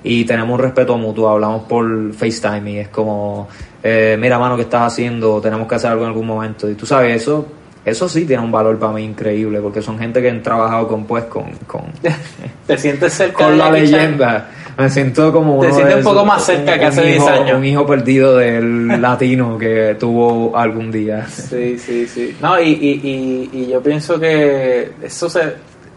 [0.04, 3.48] y tenemos un respeto mutuo, hablamos por FaceTime y es como,
[3.84, 5.40] eh, mira mano, ¿qué estás haciendo?
[5.40, 6.68] Tenemos que hacer algo en algún momento.
[6.68, 7.46] Y tú sabes, eso
[7.88, 11.06] eso sí tiene un valor para mí increíble, porque son gente que han trabajado con,
[11.06, 11.52] pues, con...
[11.66, 11.84] con
[12.68, 14.50] ¿Te sientes cerca con la leyenda?
[14.78, 17.58] Me siento como uno Te sientes un poco más cerca que hace 10 años.
[17.58, 21.26] Un hijo perdido del latino que tuvo algún día.
[21.28, 22.36] Sí, sí, sí.
[22.42, 25.54] No, y, y, y, y yo pienso que eso se...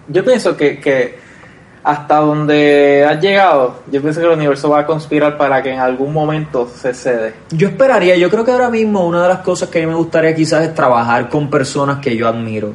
[0.08, 1.18] Yo pienso que, que
[1.82, 5.80] hasta donde has llegado, yo pienso que el universo va a conspirar para que en
[5.80, 7.34] algún momento se cede.
[7.50, 9.96] Yo esperaría, yo creo que ahora mismo una de las cosas que a mí me
[9.96, 12.74] gustaría quizás es trabajar con personas que yo admiro.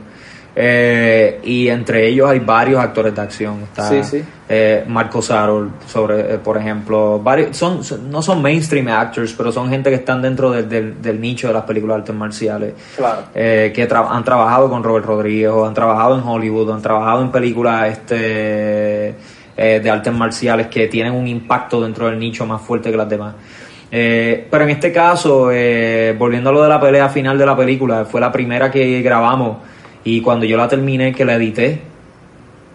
[0.57, 3.63] Eh, y entre ellos hay varios actores de acción.
[3.63, 3.91] Está
[4.47, 7.19] eh, Marco Sarol, sobre, eh, por ejemplo.
[7.19, 11.53] Varios, son, no son mainstream actors, pero son gente que están dentro del, nicho de
[11.53, 12.73] las películas de artes marciales.
[13.33, 17.31] que han trabajado con Robert Rodríguez, o han trabajado en Hollywood, o han trabajado en
[17.31, 19.15] películas este,
[19.57, 23.35] de artes marciales que tienen un impacto dentro del nicho más fuerte que las demás.
[23.89, 25.49] pero en este caso,
[26.17, 29.57] volviendo a lo de la pelea final de la película, fue la primera que grabamos
[30.05, 31.81] y cuando yo la terminé, que la edité,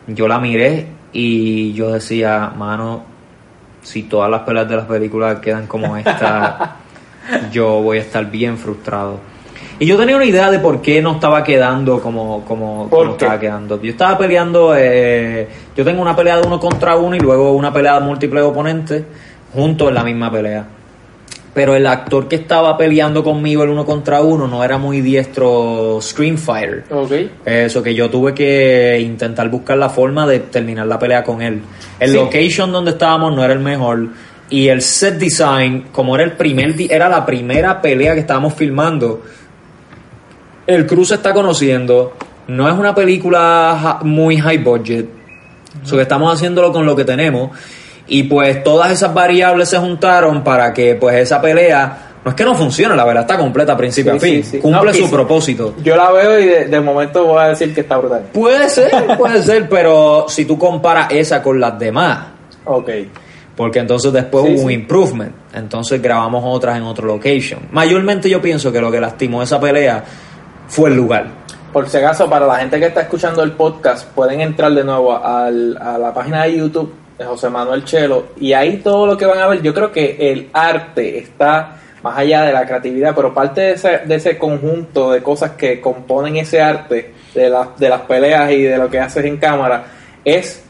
[0.09, 3.05] yo la miré y yo decía, mano,
[3.83, 6.77] si todas las peleas de las películas quedan como esta,
[7.53, 9.21] yo voy a estar bien frustrado.
[9.79, 13.81] Y yo tenía una idea de por qué no estaba quedando como, como, estaba quedando.
[13.81, 17.73] Yo estaba peleando, eh, yo tengo una pelea de uno contra uno y luego una
[17.73, 19.05] pelea de múltiples oponentes
[19.55, 20.67] juntos en la misma pelea
[21.53, 25.99] pero el actor que estaba peleando conmigo el uno contra uno no era muy diestro
[26.01, 26.85] screen fighter.
[27.45, 31.61] Eso que yo tuve que intentar buscar la forma de terminar la pelea con él.
[31.99, 34.09] El location donde estábamos no era el mejor
[34.49, 39.23] y el set design, como era el primer era la primera pelea que estábamos filmando.
[40.67, 42.15] El Cruz se está conociendo,
[42.47, 45.07] no es una película muy high budget.
[45.85, 47.51] So que estamos haciéndolo con lo que tenemos
[48.11, 52.45] y pues todas esas variables se juntaron para que pues esa pelea no es que
[52.45, 54.43] no funcione, la verdad está completa principio a fin.
[54.61, 55.75] Cumple su propósito.
[55.83, 58.25] Yo la veo y de, momento voy a decir que está brutal.
[58.33, 62.27] Puede ser, puede ser, pero si tú comparas esa con las demás.
[62.67, 62.91] Ok.
[63.57, 65.33] Porque entonces después hubo un improvement.
[65.55, 67.69] Entonces grabamos otras en otro location.
[67.71, 70.05] Mayormente yo pienso que lo que lastimó esa pelea
[70.67, 71.29] fue el lugar.
[71.73, 75.15] Por si acaso, para la gente que está escuchando el podcast, pueden entrar de nuevo
[75.15, 79.39] a la página de YouTube de José Manuel Chelo, y ahí todo lo que van
[79.41, 83.61] a ver, yo creo que el arte está más allá de la creatividad, pero parte
[83.61, 88.51] de ese, de ese conjunto de cosas que componen ese arte, de, de las peleas
[88.53, 89.85] y de lo que haces en cámara,
[90.25, 90.65] es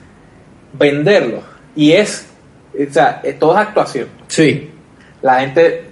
[0.72, 1.40] venderlo.
[1.76, 2.26] Y es,
[2.74, 4.08] o sea, todo es actuación.
[4.26, 4.72] Sí.
[5.22, 5.84] La gente,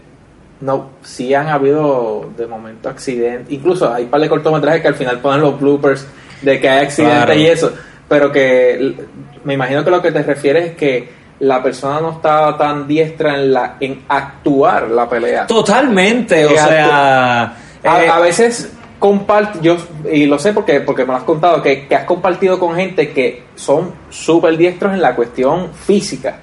[0.60, 4.96] no, sí han habido de momento accidentes, incluso hay un par de cortometrajes que al
[4.96, 6.04] final ponen los bloopers
[6.42, 7.72] de que hay accidentes y eso,
[8.08, 8.96] pero que
[9.48, 11.08] me imagino que lo que te refieres es que
[11.40, 15.46] la persona no estaba tan diestra en la en actuar la pelea.
[15.46, 19.78] Totalmente, o sea, a, a, eh, veces comparte yo
[20.12, 23.10] y lo sé porque porque me lo has contado que, que has compartido con gente
[23.14, 26.40] que son súper diestros en la cuestión física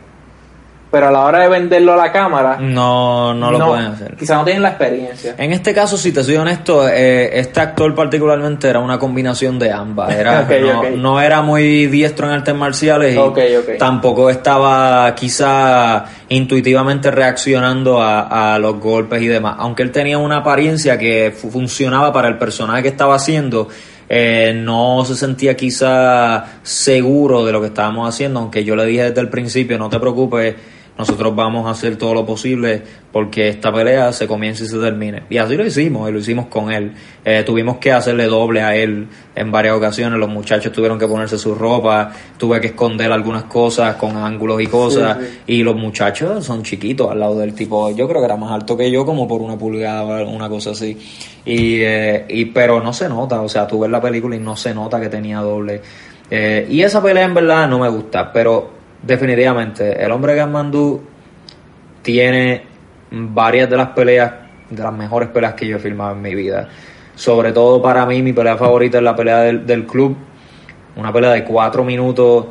[0.96, 4.16] pero a la hora de venderlo a la cámara no no lo pueden hacer.
[4.16, 5.36] quizás no tienen la experiencia.
[5.38, 9.74] En este caso si te soy honesto eh, este actor particularmente era una combinación de
[9.74, 10.16] ambas.
[10.16, 10.48] Era
[10.96, 18.80] no, era muy diestro en artes marciales y tampoco estaba quizá intuitivamente reaccionando a, los
[18.80, 19.58] golpes y demás.
[19.60, 23.68] Aunque él tenía una apariencia que funcionaba para el personaje que estaba haciendo
[24.08, 29.10] eh, no se sentía quizá seguro de lo que estábamos haciendo, aunque yo le dije
[29.10, 30.56] desde el principio, no te preocupes,
[30.98, 32.82] nosotros vamos a hacer todo lo posible
[33.12, 35.24] porque esta pelea se comience y se termine.
[35.30, 36.94] Y así lo hicimos, y lo hicimos con él.
[37.24, 41.38] Eh, tuvimos que hacerle doble a él en varias ocasiones, los muchachos tuvieron que ponerse
[41.38, 46.64] su ropa, tuve que esconder algunas cosas con ángulos y cosas, y los muchachos son
[46.64, 49.42] chiquitos al lado del tipo, yo creo que era más alto que yo, como por
[49.42, 50.98] una pulgada o una cosa así.
[51.46, 54.56] Y, eh, y pero no se nota, o sea, tú ves la película y no
[54.56, 55.82] se nota que tenía doble.
[56.30, 58.75] Eh, y esa pelea en verdad no me gusta, pero
[59.06, 61.02] definitivamente, el hombre Ganmandú
[62.02, 62.64] tiene
[63.12, 64.34] varias de las peleas,
[64.70, 66.68] de las mejores peleas que yo he filmado en mi vida.
[67.16, 70.18] Sobre todo para mí, mi pelea favorita es la pelea del, club,
[70.98, 72.48] una pelea de cuatro minutos,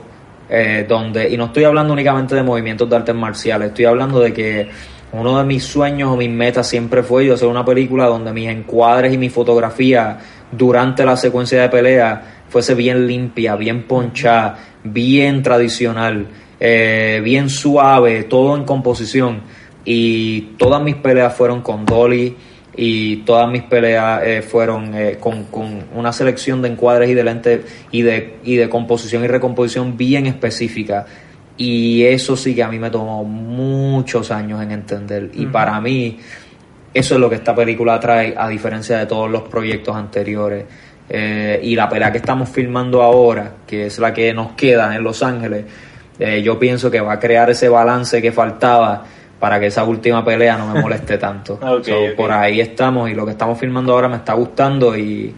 [0.48, 4.32] eh, donde, y no estoy hablando únicamente de movimientos de artes marciales, estoy hablando de
[4.32, 4.68] que
[5.12, 8.48] uno de mis sueños o mis metas siempre fue yo hacer una película donde mis
[8.48, 10.18] encuadres y mi fotografía
[10.50, 16.26] durante la secuencia de pelea fuese bien limpia, bien ponchada, bien tradicional
[16.60, 19.42] eh, bien suave, todo en composición.
[19.84, 22.34] Y todas mis peleas fueron con Dolly
[22.76, 25.46] y todas mis peleas eh, fueron eh, con,
[25.94, 30.26] una selección de encuadres y de lentes y de, y de composición y recomposición bien
[30.26, 31.06] específica.
[31.56, 35.30] Y eso sí que a mí me tomó muchos años en entender.
[35.34, 36.18] Y para mí,
[36.92, 40.64] eso es lo que esta película trae, a diferencia de todos los proyectos anteriores.
[41.08, 45.04] Eh, y la pelea que estamos filmando ahora, que es la que nos queda en
[45.04, 45.64] Los Ángeles,
[46.18, 49.02] eh, yo pienso que va a crear ese balance que faltaba
[49.40, 51.58] para que esa última pelea no me moleste tanto.
[51.80, 52.14] Okay.
[52.16, 55.34] Por ahí estamos y lo que estamos filmando ahora me está gustando y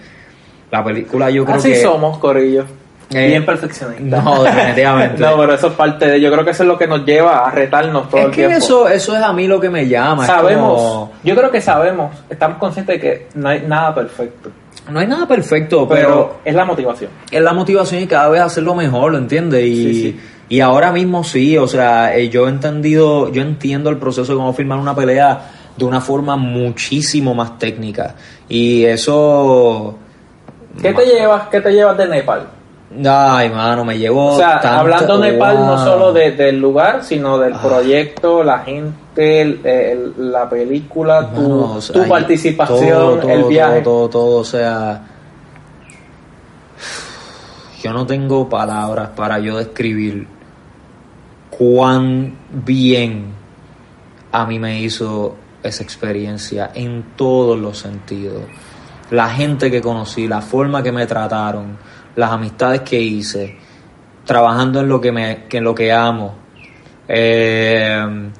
[0.70, 1.76] la película yo creo Así que...
[1.82, 2.64] somos, Corillo.
[3.10, 4.24] Eh, Bien perfeccionistas.
[4.24, 5.22] No, definitivamente.
[5.22, 6.20] no, pero eso es parte de.
[6.20, 8.36] Yo creo que eso es lo que nos lleva a retarnos todo es el que
[8.48, 8.56] tiempo.
[8.56, 10.26] eso, eso es a mí lo que me llama.
[10.26, 10.76] sabemos.
[10.82, 12.16] como- Yo creo que sabemos.
[12.28, 14.50] Estamos conscientes de que no hay nada perfecto.
[14.90, 17.10] no hay nada perfecto, Pero, pero es la motivación.
[17.30, 19.64] es la motivación y cada vez hacerlo mejor, ¿lo entiendes?
[19.64, 20.20] Y, Sí, sí.
[20.48, 24.38] Y ahora mismo sí, o sea, eh, yo he entendido, yo entiendo el proceso de
[24.38, 28.14] cómo filmar una pelea de una forma muchísimo más técnica.
[28.48, 29.96] Y eso...
[30.80, 32.46] ¿Qué te llevas, qué te llevas de Nepal?
[33.04, 34.34] Ay, mano, me llevo...
[34.34, 37.60] O sea, hablando Nepal no solo de- del lugar, sino del Ah.
[37.62, 43.30] proyecto, la gente, el- el- la película, tu, Mano, o sea, tu participación, todo, todo,
[43.32, 43.80] el viaje.
[43.82, 45.02] Todo, todo, todo, o sea...
[47.82, 50.26] Yo no tengo palabras para yo describir
[51.56, 53.26] cuán bien
[54.32, 58.42] a mí me hizo esa experiencia en todos los sentidos.
[59.10, 61.78] La gente que conocí, la forma que me trataron,
[62.16, 63.56] las amistades que hice,
[64.24, 66.34] trabajando en lo que me, que en lo que amo,
[67.08, 68.30] eh,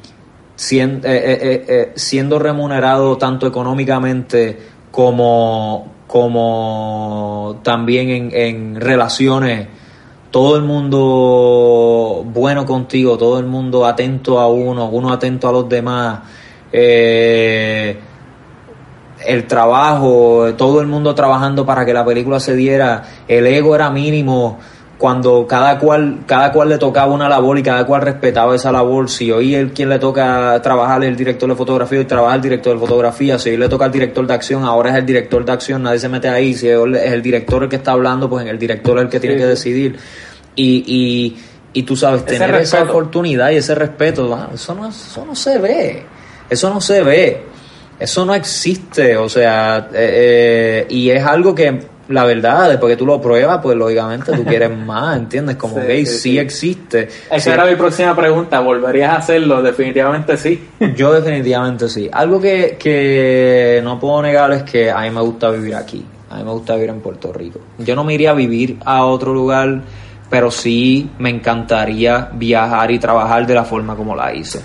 [0.69, 4.59] eh, eh, siendo remunerado tanto económicamente
[4.91, 9.69] como, como también en, en relaciones,
[10.31, 15.69] todo el mundo bueno contigo, todo el mundo atento a uno, uno atento a los
[15.69, 16.21] demás,
[16.73, 17.99] eh,
[19.27, 23.91] el trabajo, todo el mundo trabajando para que la película se diera, el ego era
[23.91, 24.59] mínimo
[24.99, 29.11] cuando cada cual, cada cual le tocaba una labor y cada cual respetaba esa labor,
[29.11, 32.41] si hoy el quien le toca trabajar es el director de fotografía y trabaja el
[32.41, 35.45] director de fotografía, si hoy le toca al director de acción, ahora es el director
[35.45, 38.31] de acción, nadie se mete ahí, si hoy es el director el que está hablando,
[38.31, 39.99] pues el director es el que tiene Sí, que decidir.
[40.55, 41.37] Y, y,
[41.75, 45.35] y tú sabes, Ese tener esa oportunidad y ese respeto, mano, eso no, eso no
[45.35, 46.05] se ve,
[46.49, 47.43] eso no se ve,
[47.99, 52.97] eso no existe, o sea, eh, eh, y es algo que la verdad, después que
[52.97, 55.57] tú lo pruebas, pues lógicamente tú quieres más, ¿entiendes?
[55.57, 57.09] Como Sí, que sí, existe.
[57.31, 57.51] Esa Sí.
[57.51, 58.61] era mi próxima pregunta.
[58.61, 59.63] ¿Volverías a hacerlo?
[59.63, 60.69] Definitivamente sí.
[60.97, 62.09] Yo definitivamente sí.
[62.13, 66.05] Algo que, que no puedo negar es que a mí me gusta vivir aquí.
[66.31, 67.61] A mí me gusta vivir en Puerto Rico.
[67.79, 69.81] Yo no me iría a vivir a otro lugar,
[70.29, 74.61] pero sí me encantaría viajar y trabajar de la forma como la hice.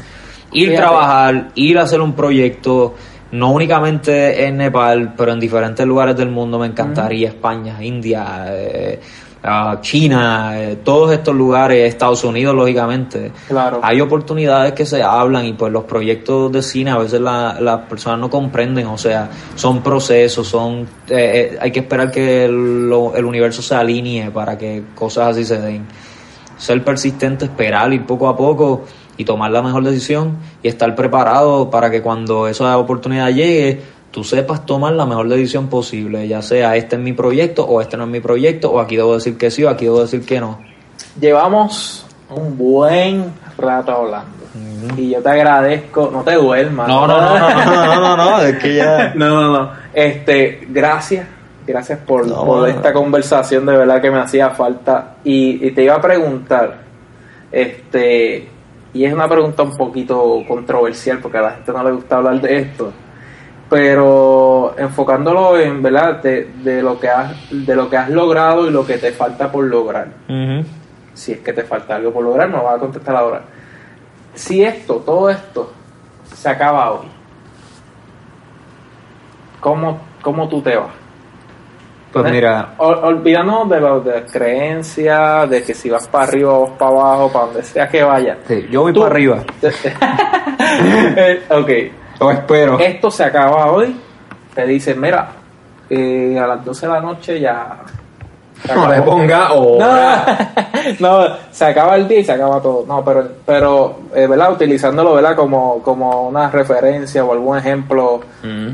[0.54, 0.78] Ir Fíjate.
[0.78, 2.96] trabajar, ir a hacer un proyecto,
[3.32, 6.60] no únicamente en Nepal, pero en diferentes lugares del mundo.
[6.60, 9.00] Me encantaría España, India, eh,
[9.44, 13.80] ah, China, eh, todos estos lugares, Estados Unidos, lógicamente Claro.
[13.82, 17.80] hay oportunidades que se hablan y pues los proyectos de cine a veces la- las
[17.88, 22.88] personas no comprenden, o sea, son procesos, son eh, eh, hay que esperar que el,
[22.90, 25.86] lo- el universo se alinee para que cosas así se den.
[26.58, 28.84] Ser persistente, esperar, ir poco a poco
[29.18, 33.82] y tomar la mejor decisión y estar preparado para que cuando esa oportunidad llegue,
[34.12, 37.98] tú sepas tomar la mejor decisión posible, ya sea este es mi proyecto o este
[37.98, 40.40] no es mi proyecto o aquí debo decir que sí o aquí debo decir que
[40.40, 40.60] no.
[41.20, 44.42] Llevamos un buen rato hablando.
[44.98, 46.10] Y yo te agradezco.
[46.12, 46.88] No te duermas.
[46.88, 49.14] No, no, no, no, no, no, no, no, es que ya...
[49.16, 49.72] No, no, no.
[49.94, 51.28] Este, gracias.
[51.68, 52.66] Gracias por, No, por no.
[52.66, 55.16] esta conversación, de verdad que me hacía falta.
[55.24, 56.80] Y, y te iba a preguntar,
[57.52, 58.50] este,
[58.94, 62.42] y es una pregunta un poquito controversial porque a la gente no le gusta hablar
[62.42, 62.92] de esto,
[63.70, 66.22] pero enfocándolo en, ¿verdad?
[66.22, 69.52] De, de lo que has, de lo que has logrado y lo que te falta
[69.52, 70.10] por lograr.
[71.14, 73.44] Si es que te falta algo por lograr, me lo vas a contestar ahora.
[74.34, 75.72] Si esto, todo esto,
[76.34, 77.08] se acaba hoy,
[79.60, 80.92] ¿cómo, cómo tú te vas?
[82.14, 86.62] Pues mira, Ol- olvídanos de lo de creencias, de que si vas para arriba o
[86.68, 88.38] vas para abajo, para donde sea que vayas.
[88.48, 89.44] sí, yo voy para arriba.
[90.74, 91.70] Eh, ok,
[92.20, 92.80] Lo espero.
[92.80, 93.96] esto se acaba hoy.
[94.54, 95.30] Te dicen, mira,
[95.90, 97.78] eh, a las 12 de la noche ya.
[98.76, 99.12] No le acabó".
[99.12, 100.54] ponga No, hora.
[101.00, 102.86] no, se acaba el día y se acaba todo.
[102.88, 104.52] No, pero, pero eh, ¿verdad?
[104.54, 105.36] Utilizándolo, ¿verdad?
[105.36, 108.70] Como, como una referencia o algún ejemplo, Mm.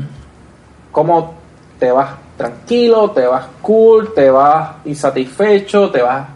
[0.92, 1.34] ¿cómo
[1.78, 6.28] te vas tranquilo, te vas cool, te vas insatisfecho, te vas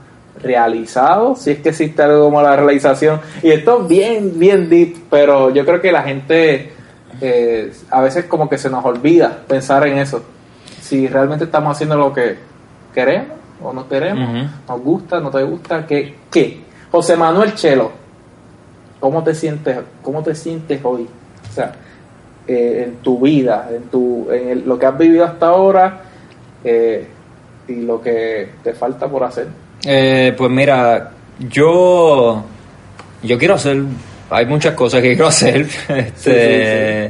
[0.43, 1.37] realizado?
[1.37, 3.21] Si es que existe algo como la realización.
[3.43, 6.73] Y esto es bien, bien deep, pero yo creo que la gente
[7.21, 10.23] eh, a veces como que se nos olvida pensar en eso.
[10.81, 12.37] Si realmente estamos haciendo lo que
[12.93, 16.17] queremos o no queremos, nos gusta, no te gusta, ¿qué?
[16.31, 16.61] ¿Qué?
[16.91, 17.93] José Manuel Chelo,
[18.99, 21.09] ¿cómo te sientes, cómo te sientes hoy?
[21.49, 21.73] O sea,
[22.47, 26.01] eh, en tu vida, en tu, en el- lo que has vivido hasta ahora
[26.65, 27.07] eh,
[27.69, 29.47] y lo que te falta por hacer.
[29.85, 31.11] Eh, pues mira,
[31.51, 32.45] yo
[33.23, 33.83] yo quiero hacer,
[34.31, 37.07] hay muchas cosas que quiero hacer, este,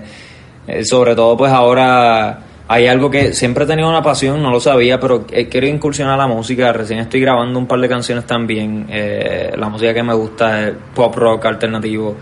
[0.66, 4.60] eh, sobre todo pues ahora hay algo que siempre he tenido una pasión, no lo
[4.60, 8.86] sabía, pero quiero incursionar a la música, recién estoy grabando un par de canciones también,
[8.88, 12.16] eh, la música que me gusta es pop rock alternativo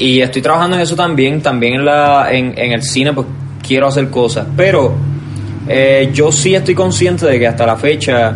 [0.00, 3.26] y estoy trabajando en eso también, también en, la, en, el cine pues
[3.62, 4.94] quiero hacer cosas, pero
[5.68, 8.34] eh, yo sí estoy consciente de que hasta la fecha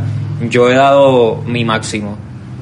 [0.48, 2.18] yo he dado mi máximo.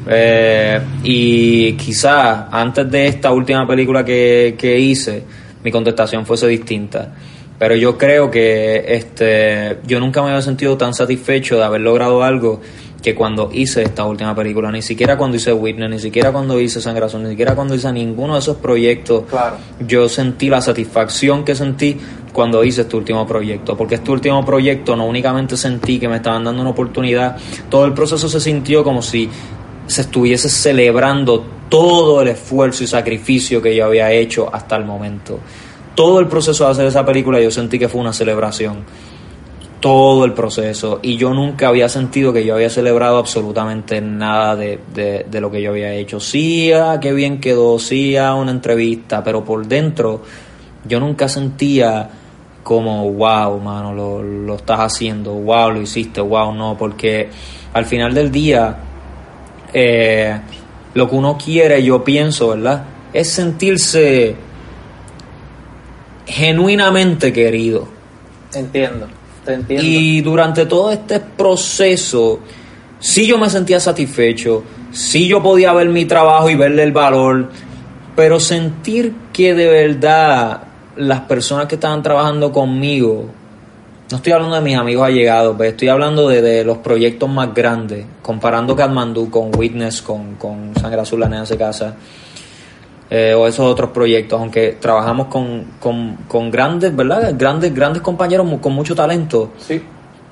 [0.09, 5.24] Eh, y quizás antes de esta última película que, que hice,
[5.64, 7.12] mi contestación fuese distinta.
[7.59, 12.22] Pero yo creo que este, yo nunca me había sentido tan satisfecho de haber logrado
[12.22, 12.61] algo
[13.03, 16.80] que cuando hice esta última película, ni siquiera cuando hice Witness, ni siquiera cuando hice
[16.80, 19.57] Sangre Azul, ni siquiera cuando hice ninguno de esos proyectos Claro.
[19.86, 21.98] yo sentí la satisfacción que sentí
[22.32, 26.44] cuando hice este último proyecto, porque este último proyecto no únicamente sentí que me estaban
[26.44, 27.36] dando una oportunidad,
[27.68, 29.28] todo el proceso se sintió como si
[29.86, 35.40] se estuviese celebrando todo el esfuerzo y sacrificio que yo había hecho hasta el momento.
[35.94, 38.84] Todo el proceso de hacer esa película yo sentí que fue una celebración.
[39.83, 41.01] Todo el proceso.
[41.03, 45.61] Y yo nunca había sentido que yo había celebrado absolutamente nada de, de- lo que
[45.61, 46.20] yo había hecho.
[46.20, 50.22] Sí, ah, qué bien quedó, sí, ah, una entrevista, pero por dentro
[50.87, 52.09] yo nunca sentía
[52.62, 57.28] como, wow, mano, lo, lo estás haciendo, wow, lo hiciste, wow, no, porque
[57.72, 58.76] al final del día
[59.72, 60.39] eh,
[60.95, 62.85] lo que uno quiere, yo pienso, ¿verdad?
[63.12, 64.37] Es sentirse
[66.26, 67.89] genuinamente querido.
[68.55, 69.09] Entiendo,
[69.68, 72.40] Y durante todo este proceso,
[73.01, 74.62] sí yo me sentía satisfecho,
[74.93, 77.51] sí yo podía ver mi trabajo y verle el valor,
[78.14, 80.62] pero sentir que de verdad
[80.97, 83.26] las personas que estaban trabajando conmigo,
[84.11, 88.05] no estoy hablando de mis amigos allegados, pero estoy hablando de, los proyectos más grandes,
[88.20, 91.97] comparando Kathmandu con Witness, con, con Sangre Azul, la se casa,
[93.14, 97.34] eh, o esos otros proyectos, aunque trabajamos con, con, con grandes, ¿verdad?
[97.36, 99.82] Grandes, grandes compañeros con mucho talento, Sí,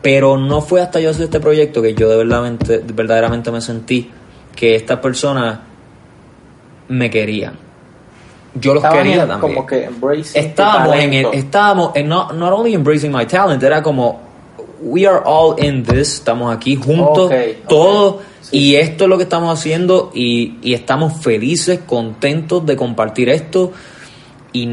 [0.00, 4.10] pero no fue hasta yo hacer este proyecto que yo de verdaderamente, verdaderamente me sentí
[4.56, 5.58] que estas personas
[6.88, 7.54] me querían.
[8.54, 9.54] Yo los Estaban quería en- también.
[9.54, 13.82] como que embracing estábamos en el, estábamos en not, not only embracing my talent, era
[13.82, 14.20] como
[14.82, 17.30] we are all in this, estamos aquí juntos,
[17.68, 18.16] todos.
[18.52, 23.72] Y esto es lo que estamos haciendo y, y estamos felices, contentos de compartir esto.
[24.52, 24.68] Y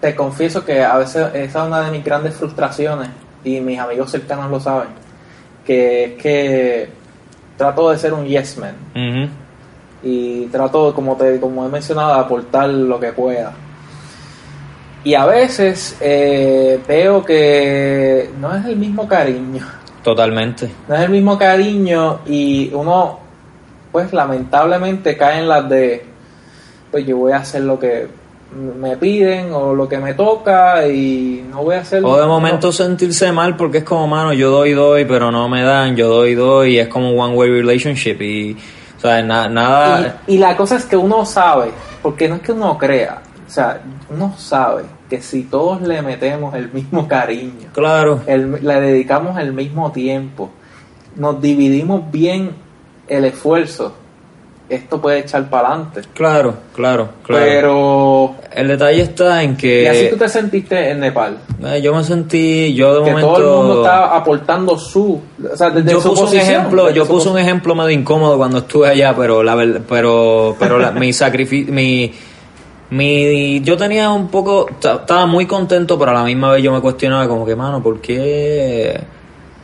[0.00, 3.08] te confieso que a veces esa es una de mis grandes frustraciones
[3.44, 4.88] y mis amigos cercanos lo saben,
[5.66, 6.88] que es que
[7.56, 8.74] trato de ser un yes man.
[10.02, 13.52] Y trato, como te como he mencionado, de aportar lo que pueda.
[15.04, 19.66] Y a veces eh, veo que no es el mismo cariño,
[20.02, 20.70] totalmente.
[20.88, 23.18] no es el mismo cariño y uno,
[23.90, 26.04] pues lamentablemente cae en las de,
[26.90, 28.08] pues yo voy a hacer lo que
[28.78, 32.04] me piden o lo que me toca y no voy a hacer...
[32.04, 35.62] O de momento sentirse mal porque es como, mano, yo doy, doy, pero no me
[35.62, 38.56] dan, yo doy, doy, y es como un one-way relationship y,
[38.98, 40.20] o sea, na- nada...
[40.26, 41.70] Y, y la cosa es que uno sabe,
[42.02, 43.80] porque no es que uno crea, o sea,
[44.10, 44.82] uno sabe
[45.12, 50.48] que si todos le metemos el mismo cariño, Claro, el- le dedicamos el mismo tiempo,
[51.16, 52.52] nos dividimos bien
[53.08, 53.92] el esfuerzo,
[54.70, 56.00] esto puede echar para adelante.
[56.14, 57.44] claro, claro, claro.
[57.44, 59.82] Pero, el detalle está en que...
[59.82, 63.32] y así tú te sentiste en Nepal, eh, yo me sentí, yo de que momento...
[63.34, 65.20] todo el mundo estaba aportando su,
[65.52, 68.58] o sea, desde yo su puse un ejemplo, yo puse un ejemplo medio incómodo cuando
[68.60, 69.54] estuve allá, pero la
[69.86, 72.10] pero pero la- mi sacrificio mi
[72.92, 76.72] mi yo tenía un poco ta- estaba muy contento, pero a la misma vez yo
[76.72, 79.00] me cuestionaba como que, mano, ¿por qué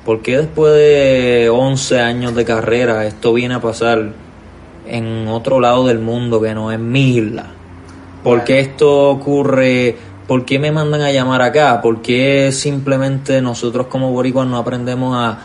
[0.04, 4.12] por qué después de 11 años de carrera esto viene a pasar
[4.86, 7.44] en otro lado del mundo que no es mi isla?
[8.24, 9.96] ¿Por qué esto ocurre?
[10.26, 11.82] ¿Por qué me mandan a llamar acá?
[11.82, 15.38] ¿Por qué simplemente nosotros como boricuas no aprendemos a,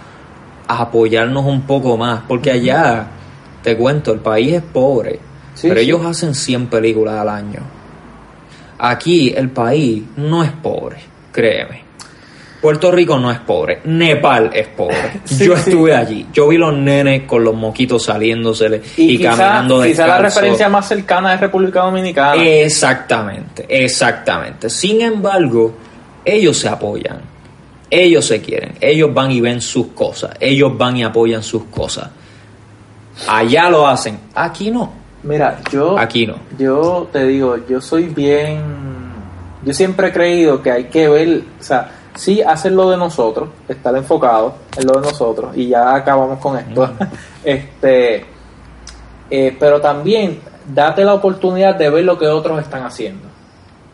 [0.68, 2.22] a apoyarnos un poco más?
[2.30, 3.08] Porque allá,
[3.62, 5.20] te cuento, el país es pobre,
[5.54, 5.86] Sí, pero sí.
[5.86, 7.62] ellos hacen 100 películas al año.
[8.80, 10.98] Aquí el país no es pobre,
[11.32, 11.84] créeme.
[12.64, 15.22] Puerto Rico no es pobre, Nepal es pobre.
[15.26, 19.32] Sí, yo estuve allí, yo vi los nenes con los moquitos saliéndosele y, y, quizá,
[19.32, 22.42] caminando quizá la referencia más cercana es República Dominicana.
[22.42, 24.70] Exactamente, exactamente.
[24.70, 25.76] Sin embargo,
[26.24, 27.20] ellos se apoyan,
[27.90, 32.10] ellos se quieren, ellos van y ven sus cosas, ellos van y apoyan sus cosas.
[33.28, 35.03] Allá lo hacen, aquí no.
[35.24, 36.36] Mira, yo, Aquí no.
[36.58, 38.62] yo te digo, yo soy bien,
[39.64, 43.50] yo siempre he creído que hay que ver, o sea, sí hacer lo de nosotros,
[43.68, 46.90] estar enfocado en lo de nosotros y ya acabamos con esto.
[47.44, 48.26] este,
[49.30, 53.34] eh, pero también date la oportunidad de ver lo que otros están haciendo.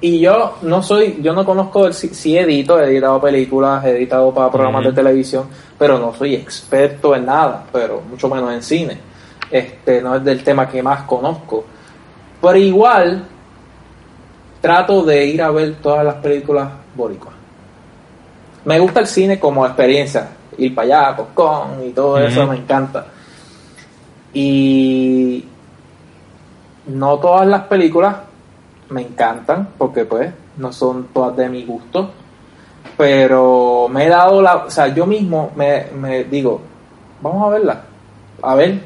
[0.01, 3.91] Y yo no soy, yo no conozco, el, si, si edito, he editado películas, he
[3.91, 8.63] editado para programas de televisión, pero no soy experto en nada, pero mucho menos en
[8.63, 9.08] cine.
[9.51, 11.65] Este, no es del tema que más conozco.
[12.41, 13.25] Pero igual
[14.61, 17.33] trato de ir a ver todas las películas boricuas.
[18.65, 23.05] Me gusta el cine como experiencia, ir para allá, popcorn y todo eso me encanta.
[24.33, 25.45] Y
[26.87, 28.15] no todas las películas
[28.89, 32.11] me encantan, porque pues no son todas de mi gusto,
[32.97, 36.61] pero me he dado la, o sea, yo mismo me, me digo,
[37.21, 37.81] vamos a verla,
[38.41, 38.83] a ver,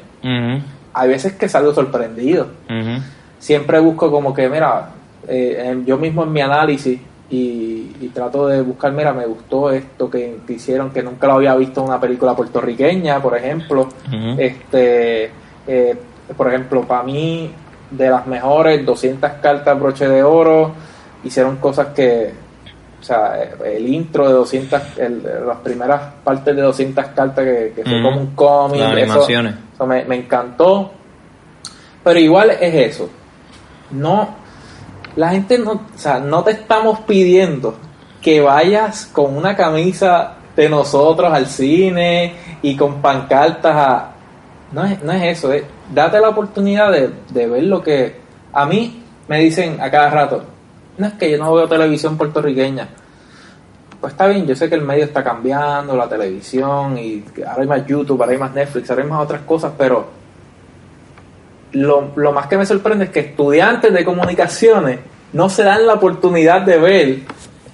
[0.94, 2.48] Hay veces que salgo sorprendido,
[3.38, 4.90] siempre busco como que, mira,
[5.28, 6.98] eh, yo mismo en mi análisis
[7.30, 11.34] y, y trato de buscar, mira, me gustó esto que, que hicieron, que nunca lo
[11.34, 13.88] había visto en una película puertorriqueña, por ejemplo.
[14.38, 15.30] Este,
[15.66, 15.96] eh,
[16.36, 17.50] por ejemplo, para mí,
[17.90, 20.72] de las mejores 200 cartas broche de oro,
[21.24, 22.32] hicieron cosas que,
[23.04, 27.82] o sea, el intro de 200, el- las primeras partes de 200 cartas que, que
[27.84, 29.54] fue como un cómic, Las eso- animaciones.
[29.74, 30.90] eso me, me encantó.
[32.02, 33.10] Pero igual es eso.
[33.90, 34.34] No,
[35.16, 37.74] la gente no, o sea, no te estamos pidiendo
[38.22, 42.32] que vayas con una camisa de nosotros al cine
[42.62, 44.10] y con pancartas a...
[44.72, 48.18] No es, no es eso, es date la oportunidad de, de ver lo que...
[48.52, 50.42] A mí me dicen a cada rato,
[50.98, 52.88] no es que yo no veo televisión puertorriqueña.
[54.00, 57.68] Pues está bien, yo sé que el medio está cambiando, la televisión, y ahora hay
[57.68, 60.06] más YouTube, ahora hay más Netflix, ahora hay más otras cosas, pero
[61.72, 65.00] lo, lo más que me sorprende es que estudiantes de comunicaciones
[65.32, 67.18] no se dan la oportunidad de ver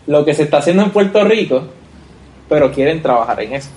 [0.06, 1.64] lo que se está haciendo en Puerto Rico,
[2.48, 3.70] pero quieren trabajar en eso.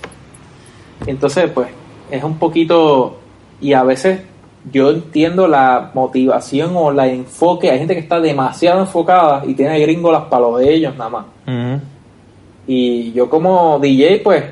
[1.06, 1.68] Entonces, pues,
[2.10, 3.18] es un poquito,
[3.60, 4.20] y a veces
[4.72, 9.78] yo entiendo la motivación o la enfoque, hay gente que está demasiado enfocada y tiene
[9.80, 11.24] gringolas para lo de ellos nada más.
[12.66, 14.42] Y yo como DJ, pues,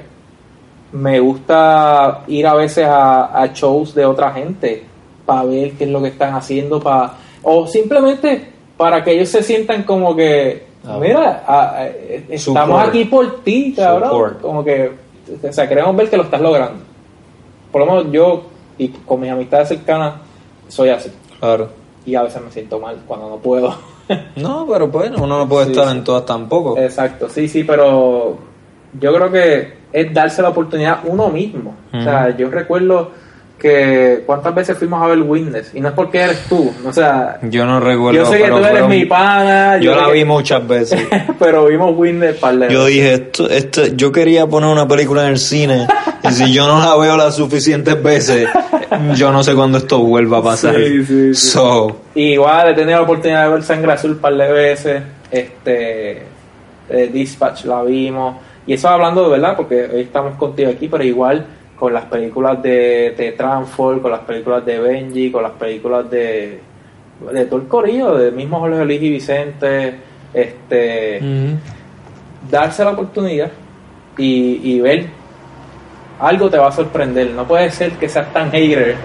[0.92, 4.84] me gusta ir a veces a, a shows de otra gente
[5.24, 9.42] para ver qué es lo que están haciendo, para o simplemente para que ellos se
[9.42, 12.88] sientan como que, Ah, mira, a- a- estamos Support.
[12.88, 14.10] aquí por ti, cabrón.
[14.10, 14.40] Support.
[14.42, 14.90] Como que,
[15.48, 16.82] o sea, queremos ver que lo estás logrando.
[17.70, 18.42] Por lo menos yo,
[18.84, 20.14] y con mis amistades cercanas,
[20.68, 21.10] soy así.
[21.40, 21.68] Claro.
[22.04, 23.74] Y a veces me siento mal cuando no puedo.
[24.36, 25.92] No, pero bueno, uno no puede Sí, estar sí.
[25.96, 26.76] en todas tampoco.
[26.76, 28.36] Exacto, sí, sí, pero
[29.00, 31.74] yo creo que es darse la oportunidad uno mismo.
[31.94, 33.10] O sea, yo recuerdo
[33.58, 37.38] que cuántas veces fuimos a ver Witness y no es porque eres tú, o sea,
[37.42, 38.18] Yo no recuerdo.
[38.20, 41.00] yo sé que pero tú eres mi pana, Yo la que- vi muchas veces.
[41.38, 45.28] pero vimos Witness par de Yo dije, esto, esto, yo quería poner una película en
[45.30, 45.86] el cine
[46.24, 48.48] y si yo no la veo las suficientes veces,
[49.14, 50.74] yo no sé cuándo esto vuelva a pasar.
[50.76, 51.50] Sí, sí, sí.
[51.50, 55.02] So, Y igual he tenido la oportunidad de ver Sangre Azul un par de veces,
[55.30, 56.22] este
[56.88, 58.36] eh, Dispatch la vimos,
[58.66, 61.44] y eso hablando de verdad, porque hoy estamos contigo aquí, pero igual
[61.78, 66.60] con las películas de, de Transform, con las películas de Benji, con las películas de,
[67.32, 69.94] de todo el corillo, de mismo Jorge Luis y Vicente,
[70.32, 71.20] este
[72.50, 73.50] darse la oportunidad
[74.16, 75.06] y, y ver
[76.22, 78.96] algo te va a sorprender, no puede ser que seas tan hater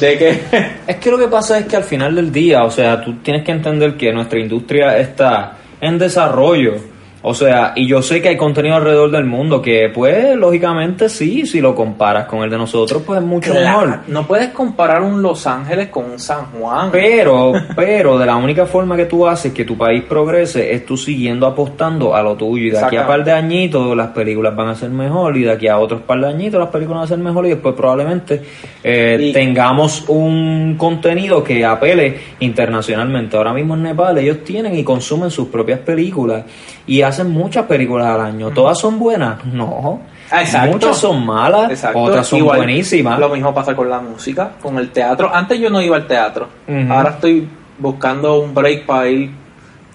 [0.00, 0.40] de que
[0.86, 3.44] Es que lo que pasa es que al final del día, o sea, tú tienes
[3.44, 6.74] que entender que nuestra industria está en desarrollo.
[7.20, 11.46] O sea, y yo sé que hay contenido alrededor del mundo que, pues, lógicamente sí,
[11.46, 14.00] si lo comparas con el de nosotros, pues es mucho mejor.
[14.06, 16.90] no puedes comparar un Los Ángeles con un San Juan.
[16.92, 20.96] Pero, pero de la única forma que tú haces que tu país progrese es tú
[20.96, 22.68] siguiendo apostando a lo tuyo.
[22.68, 25.50] Y de aquí a par de añitos las películas van a ser mejor y de
[25.52, 28.42] aquí a otros par de añitos las películas van a ser mejor y después probablemente
[28.84, 33.36] eh, Y- tengamos un contenido que apele internacionalmente.
[33.36, 36.44] Ahora mismo en Nepal ellos tienen y consumen sus propias películas
[36.88, 38.50] y hacen muchas películas al año.
[38.50, 39.44] ¿Todas son buenas?
[39.44, 40.00] No.
[40.32, 40.72] Exacto.
[40.72, 41.98] Muchas son malas, Exacto.
[41.98, 43.18] otras son Igual, buenísimas.
[43.18, 45.30] Lo mismo pasa con la música, con el teatro.
[45.32, 46.48] Antes yo no iba al teatro.
[46.90, 47.46] Ahora estoy
[47.78, 49.30] buscando un break para ir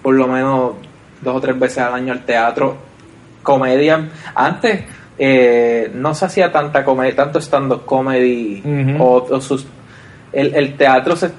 [0.02, 0.72] por lo menos
[1.20, 2.76] dos o tres veces al año al teatro.
[3.42, 4.08] Comedia.
[4.34, 4.84] Antes
[5.18, 8.62] eh, no se hacía tanta comedia, tanto stand-up comedy
[8.98, 9.66] o, o sus,
[10.32, 11.30] el, el teatro se, o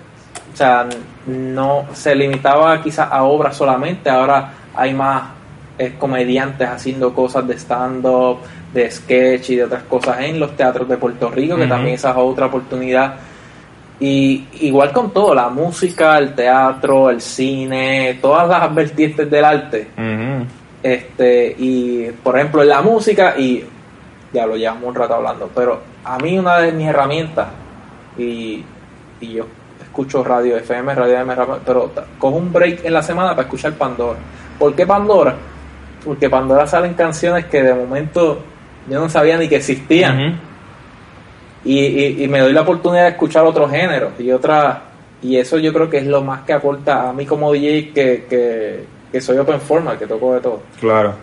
[0.53, 0.86] sea,
[1.28, 4.10] no se limitaba quizás a obras solamente.
[4.10, 5.35] Ahora hay más
[5.78, 8.40] eh, comediantes haciendo cosas de stand-up,
[8.74, 12.12] de sketch y de otras cosas en los teatros de Puerto Rico, que también esa
[12.12, 13.16] es otra oportunidad.
[14.00, 19.88] Y igual con todo, la música, el teatro, el cine, todas las vertientes del arte.
[20.84, 23.64] Este, y por ejemplo, en la música, y
[24.32, 27.48] ya lo llevamos un rato hablando, pero a mí una de mis herramientas,
[28.18, 28.64] y,
[29.22, 29.46] y yo
[29.82, 34.20] escucho radio FM, radio FM, pero cojo un break en la semana para escuchar Pandora.
[34.60, 35.36] ¿Por qué Pandora?
[36.06, 38.41] Porque Pandora salen canciones que de momento
[38.89, 40.39] yo no sabía ni que existían.
[41.64, 44.84] Y, y- y me doy la oportunidad de escuchar otros géneros y otra
[45.24, 48.26] y eso yo creo que es lo más que aporta a mí como DJ que,
[48.30, 50.62] que, que soy open format, que toco de todo.
[50.80, 51.16] Claro.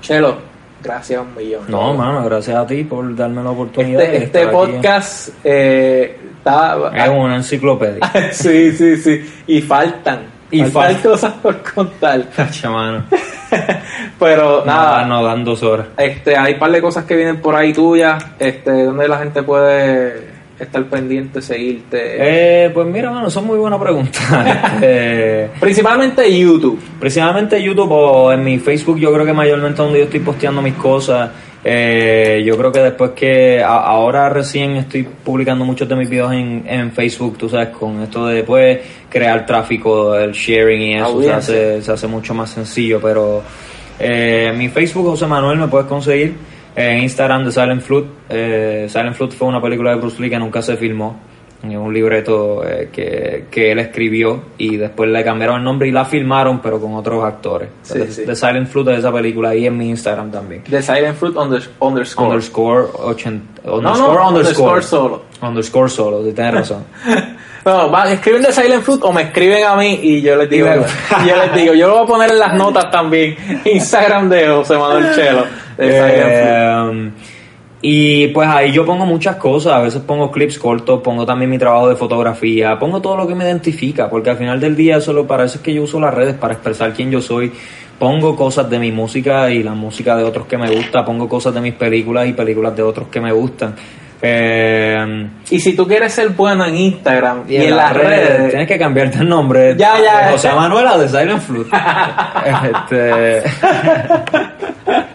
[0.00, 0.38] Chelo,
[0.82, 1.62] gracias un millón.
[1.68, 4.02] No, mano, gracias a ti por darme la oportunidad.
[4.02, 4.50] Este, de este aquí.
[4.50, 6.90] podcast eh, está...
[6.96, 8.00] es una enciclopedia.
[8.32, 9.32] sí, sí, sí.
[9.46, 10.22] Y faltan.
[10.50, 11.08] Y faltan falta.
[11.08, 12.28] cosas por contar.
[12.36, 13.04] Cacha, mano.
[14.18, 15.86] Pero Nada, no dan dos horas.
[15.96, 19.42] este, hay un par de cosas que vienen por ahí tuyas, este, donde la gente
[19.42, 21.98] puede estar pendiente, seguirte.
[22.18, 24.22] Eh, pues mira, mano, son muy buenas preguntas.
[24.74, 26.80] Este, Principalmente YouTube.
[27.00, 30.74] Principalmente YouTube o en mi Facebook, yo creo que mayormente donde yo estoy posteando mis
[30.74, 31.30] cosas.
[31.64, 36.32] Eh, yo creo que después que a- ahora recién estoy publicando muchos de mis videos
[36.32, 41.04] en, en Facebook, tú sabes, con esto de después crear tráfico, el sharing y eso
[41.22, 43.00] se hace, se hace mucho más sencillo.
[43.00, 43.42] Pero
[44.00, 46.34] eh, mi Facebook, José Manuel, me puedes conseguir.
[46.74, 48.08] En Instagram de Silent Flute.
[48.30, 51.20] Eh, Silent Flute fue una película de Bruce Lee que nunca se filmó.
[51.62, 55.92] Es un libreto eh, que, que él escribió y después le cambiaron el nombre y
[55.92, 57.68] la filmaron, pero con otros actores.
[57.82, 60.64] Sí, de Silent Flute de esa película y en mi Instagram también.
[60.64, 62.26] The Silent Fruit under- underscore.
[62.28, 65.22] Underscore, 80, no, underscore, no, underscore, underscore solo.
[65.40, 66.84] Underscore solo, sí, tienes razón.
[67.64, 70.66] No, van, escriben de Silent Fruit o me escriben a mí y yo les digo,
[71.24, 73.36] yo les digo, yo lo voy a poner en las notas también.
[73.64, 75.44] Instagram de José Manuel Chelo.
[75.76, 77.06] De Silent Fruit.
[77.06, 77.31] Eh,
[77.84, 81.58] y pues ahí yo pongo muchas cosas, a veces pongo clips cortos, pongo también mi
[81.58, 85.26] trabajo de fotografía, pongo todo lo que me identifica, porque al final del día solo
[85.26, 87.52] para eso es que yo uso las redes para expresar quién yo soy.
[87.98, 91.54] Pongo cosas de mi música y la música de otros que me gusta, pongo cosas
[91.54, 93.74] de mis películas y películas de otros que me gustan.
[94.24, 98.78] Eh, Y si tú quieres ser bueno en Instagram y, en, las redes, tienes que
[98.78, 99.74] cambiarte el nombre.
[99.76, 100.26] Ya, ya.
[100.26, 101.70] De José Manuela de Silent Flute.
[102.72, 103.42] este,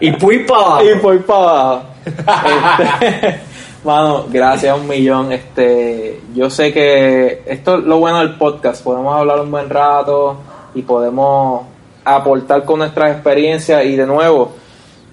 [0.00, 0.84] y Puy pa' abajo.
[0.84, 1.97] y voy para abajo.
[2.08, 3.40] Este,
[3.84, 5.32] mano, gracias un millón.
[5.32, 8.82] Este, yo sé que esto es lo bueno del podcast.
[8.82, 10.36] Podemos hablar un buen rato
[10.74, 11.62] y podemos
[12.04, 14.52] aportar con nuestras experiencias y de nuevo.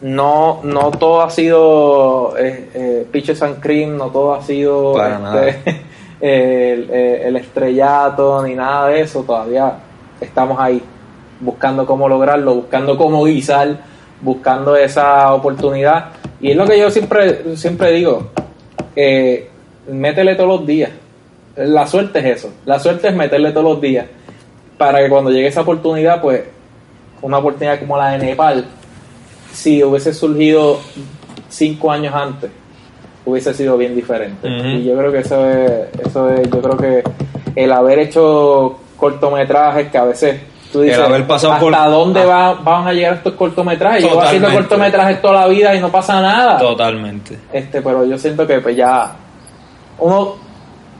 [0.01, 5.83] No, no todo ha sido eh, eh, Pitches and Cream, no todo ha sido este,
[6.21, 9.23] el, el estrellato ni nada de eso.
[9.23, 9.73] Todavía
[10.19, 10.81] estamos ahí
[11.39, 13.77] buscando cómo lograrlo, buscando cómo guisar,
[14.21, 16.11] buscando esa oportunidad.
[16.45, 18.29] Y es lo que yo siempre, siempre digo,
[18.95, 19.49] eh,
[19.91, 20.91] métele todos los días.
[21.55, 24.05] La suerte es eso, la suerte es meterle todos los días
[24.77, 26.43] para que cuando llegue esa oportunidad, pues
[27.23, 28.63] una oportunidad como la de Nepal,
[29.53, 30.79] si hubiese surgido
[31.49, 32.51] cinco años antes,
[33.25, 34.47] hubiese sido bien diferente.
[34.47, 37.03] Y yo creo que eso es, eso es, yo creo que
[37.55, 40.41] el haber hecho cortometrajes que a veces
[40.77, 42.25] tú dices, haber pasado ¿hasta por- dónde Ah.
[42.25, 44.01] va- van a llegar estos cortometrajes?
[44.03, 44.45] Yo Totalmente.
[44.45, 46.57] haciendo cortometrajes toda la vida y no pasa nada.
[46.57, 47.37] Totalmente.
[47.53, 49.15] Este, pero yo siento que pues ya
[49.99, 50.35] uno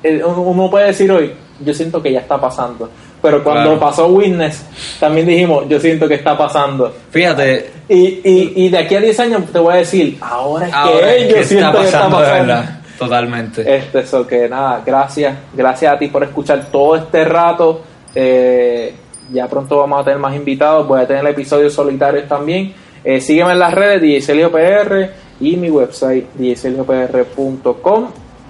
[0.04, 2.90] eh, uno puede decir hoy, yo siento que ya está pasando.
[3.22, 3.80] Pero cuando Claro.
[3.80, 4.64] pasó Witness,
[5.00, 6.94] también dijimos, yo siento que está pasando.
[7.10, 10.74] Fíjate, Y, y, y de aquí a 10 años te voy a decir, ahora es
[10.74, 12.46] ahora que es yo que siento está que está pasando pasando.
[12.48, 12.80] verdad.
[13.00, 13.76] Totalmente.
[13.78, 17.82] Este, eso que nada, gracias, gracias a ti por escuchar todo este rato.
[18.14, 18.94] Eh,
[19.32, 22.74] ya pronto vamos a tener más invitados, voy a tener episodios solitarios también.
[23.04, 25.10] Eh, sígueme en las redes, DJCelioPR
[25.40, 28.08] y mi website, djceliopr.com.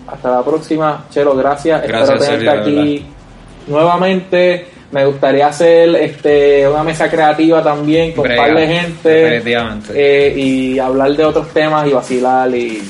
[0.08, 1.82] Hasta la próxima, Chelo, gracias.
[1.88, 3.06] Gracias, Espero tenerte aquí
[3.68, 4.68] nuevamente.
[4.92, 9.42] Me gustaría hacer este una mesa creativa también con un par de gente
[9.94, 12.82] eh, y hablar de otros temas y vacilar y,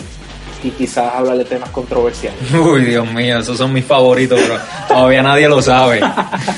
[0.65, 2.39] y quizás hablar de temas controversiales.
[2.53, 6.01] Uy, Dios mío, esos son mis favoritos, pero todavía nadie lo sabe.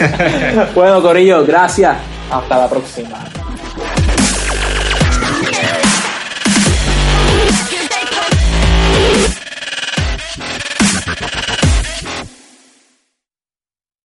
[0.75, 1.97] bueno, Corillo, gracias.
[2.31, 3.17] Hasta la próxima.